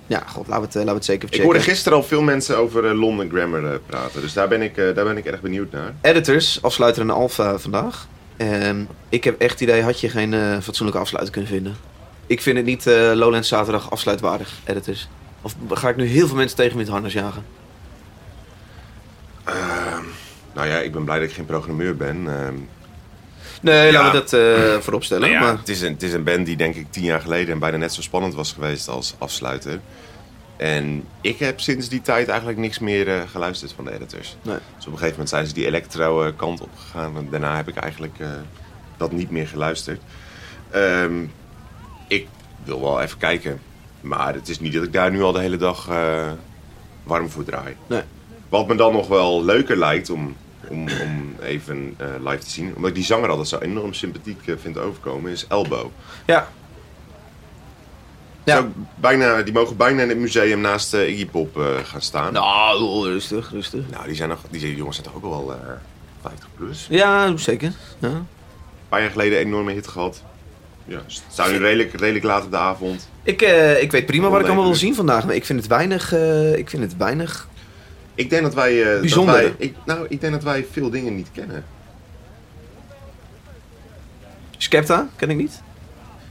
[0.06, 1.44] Ja, god, laten we het, eh, laten we het zeker Ik checken.
[1.44, 4.20] hoorde gisteren al veel mensen over eh, London Grammar eh, praten.
[4.20, 5.94] Dus daar ben, ik, eh, daar ben ik erg benieuwd naar.
[6.00, 8.06] Editors, afsluiter en alpha vandaag.
[8.36, 11.76] Ehm, ik heb echt het idee, had je geen eh, fatsoenlijke afsluiter kunnen vinden.
[12.26, 15.08] Ik vind het niet eh, Lowlands zaterdag afsluitwaardig, editors.
[15.42, 17.44] Of ga ik nu heel veel mensen tegen met harnas jagen?
[20.52, 22.28] Nou ja, ik ben blij dat ik geen programmeur ben.
[22.28, 22.54] Ehm,
[23.60, 24.02] Nee, Ja.
[24.02, 25.22] laten we dat eh voorop stellen.
[25.28, 25.58] nou ja, maar...
[25.58, 27.92] het, is een, het is een band die denk ik tien jaar geleden bijna net
[27.92, 29.80] zo spannend was geweest als afsluiter.
[30.64, 34.36] En ik heb sinds die tijd eigenlijk niks meer eh, geluisterd van de editors.
[34.42, 34.56] Nee.
[34.76, 37.16] Dus op een gegeven moment zijn ze die electro eh, kant op gegaan.
[37.16, 38.28] En daarna heb ik eigenlijk eh,
[38.96, 40.00] dat niet meer geluisterd.
[40.70, 41.24] Ehm,
[42.08, 42.28] ik
[42.64, 43.60] wil wel even kijken.
[44.00, 45.88] Maar het is niet dat ik daar nu al de hele dag
[47.02, 47.76] warm voor draai.
[47.86, 48.02] Nee.
[48.48, 50.36] Wat me dan nog wel leuker lijkt om,
[50.68, 52.74] om, om even live te zien.
[52.74, 55.30] Omdat ik die zanger altijd zo enorm sympathiek vind overkomen.
[55.30, 55.90] Is Elbow.
[56.26, 56.48] Ja.
[58.44, 58.68] Ja.
[58.94, 62.32] Bijna, die mogen bijna in het museum naast eh, Iggy Pop eh, gaan staan.
[62.32, 62.80] Nou.
[62.80, 63.84] Nou, rustig, rustig.
[64.06, 65.58] die, zijn nog, die jongens zijn toch ook wel eh
[66.22, 66.86] 50 plus.
[66.90, 67.72] Ja, zeker.
[67.98, 68.08] Ja.
[68.08, 68.26] Een
[68.88, 70.22] paar jaar geleden een enorme hit gehad.
[70.84, 73.08] Ja, zou nu redelijk, redelijk laat op de avond.
[73.22, 73.42] Ik,
[73.80, 76.12] ik weet prima wat ik allemaal wil zien vandaag, maar ik vind het weinig...
[76.56, 77.48] ik vind het weinig...
[78.14, 78.82] Ik denk dat wij...
[78.82, 79.34] eh, dat Bijzonder.
[79.34, 81.64] wij- ik, nou, ik denk dat wij veel dingen niet kennen.
[84.56, 85.60] Skepta, ken ik niet.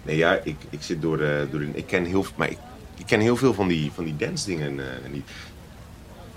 [0.04, 1.62] Nee, ja, ik, ik zit door de, door.
[1.74, 2.58] Ik ken heel, maar ik,
[2.97, 5.26] ik ken heel veel van die, van die dance dingen eh, niet.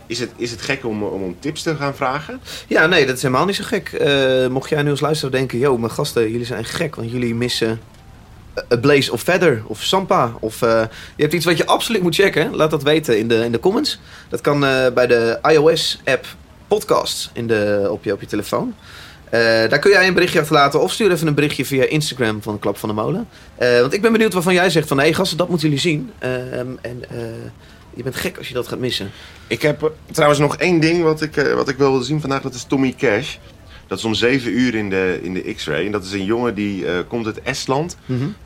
[0.06, 2.40] Is het, is het gek om, om, om tips te gaan vragen?
[2.66, 3.92] Ja, nee, dat is helemaal niet zo gek.
[3.92, 5.58] Eh, mocht jij nu als luisteraar denken...
[5.58, 7.80] Yo, mijn gasten, jullie zijn gek, want jullie missen...
[8.72, 10.32] A Blaze of Feather of Sampa.
[10.40, 10.82] Of eh,
[11.16, 12.54] je hebt iets wat je absoluut moet checken.
[12.54, 13.98] Laat dat weten in de, in de comments.
[14.28, 16.26] Dat kan eh, bij de iOS-app
[16.68, 18.74] Podcasts in de, op, je, op je telefoon.
[19.30, 22.58] Eh, daar kun jij een berichtje achterlaten of stuur even een berichtje via Instagram van
[22.58, 23.28] Klap van de Molen.
[23.54, 24.96] Eh, want ik ben benieuwd waarvan jij zegt van...
[24.96, 26.10] hé hey, gasten, dat moeten jullie zien.
[26.18, 27.18] Ehm, en eh,
[27.94, 29.10] je bent gek als je dat gaat missen.
[29.46, 32.42] Ik heb trouwens nog één ding wat ik, wat ik wil zien vandaag.
[32.42, 33.36] Dat is Tommy Cash.
[33.86, 35.86] Dat is om 7 uur in de, in de X-Ray.
[35.86, 37.96] En dat is een jongen die komt uit Estland.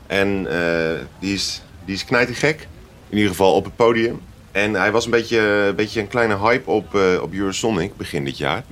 [0.07, 2.67] En eh, die is, die is knijtergek.
[3.09, 4.19] In ieder geval op het podium.
[4.51, 8.25] En hij was een beetje, een beetje een kleine hype op, eh, op Eurosonic begin
[8.25, 8.63] dit jaar.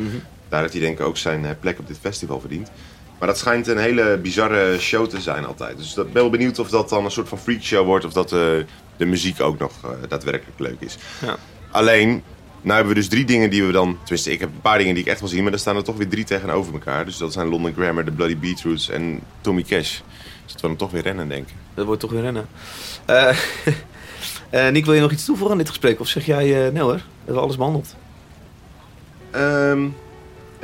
[0.50, 2.72] Daar heeft hij denk ik ook zijn eh, plek op dit festival verdiend.
[3.20, 5.78] Maar dat schijnt een hele bizarre show te zijn altijd.
[5.78, 8.06] Dus ik ben wel benieuwd of dat dan een soort van freakshow wordt.
[8.06, 8.40] Of dat eh,
[8.98, 10.98] de muziek ook nog eh, daadwerkelijk leuk is.
[11.22, 11.36] Ja.
[11.72, 12.24] Alleen,
[12.62, 13.98] nou hebben we dus drie dingen die we dan...
[14.00, 15.44] Tenminste, ik heb een paar dingen die ik echt wil zien.
[15.44, 17.06] Maar er staan er toch weer drie tegenover elkaar.
[17.06, 20.00] Dus dat zijn London Grammar, The Bloody Beetroots en Tommy Cash.
[20.44, 21.56] Dus dat we dan toch weer rennen, denk ik.
[21.74, 22.48] Dat wordt toch weer rennen.
[23.06, 23.38] Eh
[24.50, 26.00] eh, Nick, wil je nog iets toevoegen aan dit gesprek?
[26.00, 27.96] Of zeg jij, eh nee hoor, we hebben alles behandeld.
[29.32, 30.09] Ehm, eh,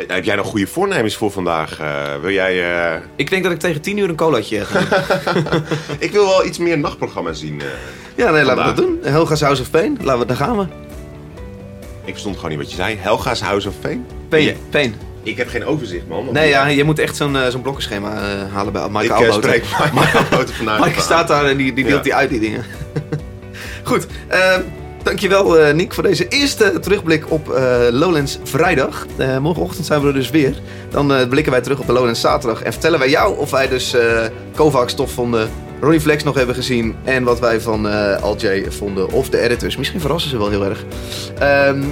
[0.08, 1.80] heb jij nog goede voornemens voor vandaag?
[1.80, 2.80] Eh, wil jij...
[2.94, 4.80] eh, Ik denk dat ik tegen 10 uur een colaatje ga
[6.00, 7.62] ik wil wel iets meer nachtprogramma's zien.
[7.62, 7.68] eh.
[8.16, 9.00] Ja, nee, laten we dat doen.
[9.14, 9.98] Helga's House of Pain.
[10.02, 10.66] Laten we, daar gaan we.
[12.04, 12.98] Ik verstond gewoon niet wat je zei.
[13.00, 13.76] Helga's House of?
[13.80, 14.54] Pain, Ja.
[14.70, 14.96] Pain.
[15.24, 16.30] Ik heb geen overzicht, man.
[16.32, 19.16] Nee, ja, je moet echt zo'n eh, zo'n blokkenschema eh, halen bij Mike Ik eh,
[19.18, 19.44] Alboten.
[19.44, 20.86] spreek Mike Alboten vandaag.
[20.86, 22.04] Mike staat daar en die, die deelt Ja.
[22.04, 22.66] die uit, die dingen.
[23.84, 24.56] Goed, eh,
[25.06, 29.06] dankjewel eh Nick voor deze eerste terugblik op eh, Lowlands vrijdag.
[29.18, 30.56] Eh, morgenochtend zijn we er dus weer.
[30.90, 33.96] Dan blikken wij terug op de Lowlands zaterdag en vertellen wij jou of wij dus
[34.56, 35.50] Kovacs tof vonden,
[35.82, 37.86] Ronnie Flex nog hebben gezien en wat wij van
[38.22, 39.78] Al J vonden of de editors.
[39.78, 40.84] Misschien verrassen ze wel heel erg.
[41.40, 41.84] Ehm,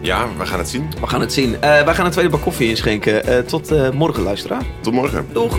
[0.00, 0.88] Ja, we gaan het zien.
[1.00, 1.56] we gaan het zien.
[1.60, 3.46] Wij gaan een tweede bak koffie inschenken.
[3.46, 4.62] Tot morgen, luisteraar.
[4.80, 5.26] Tot morgen.
[5.32, 5.58] Doeg!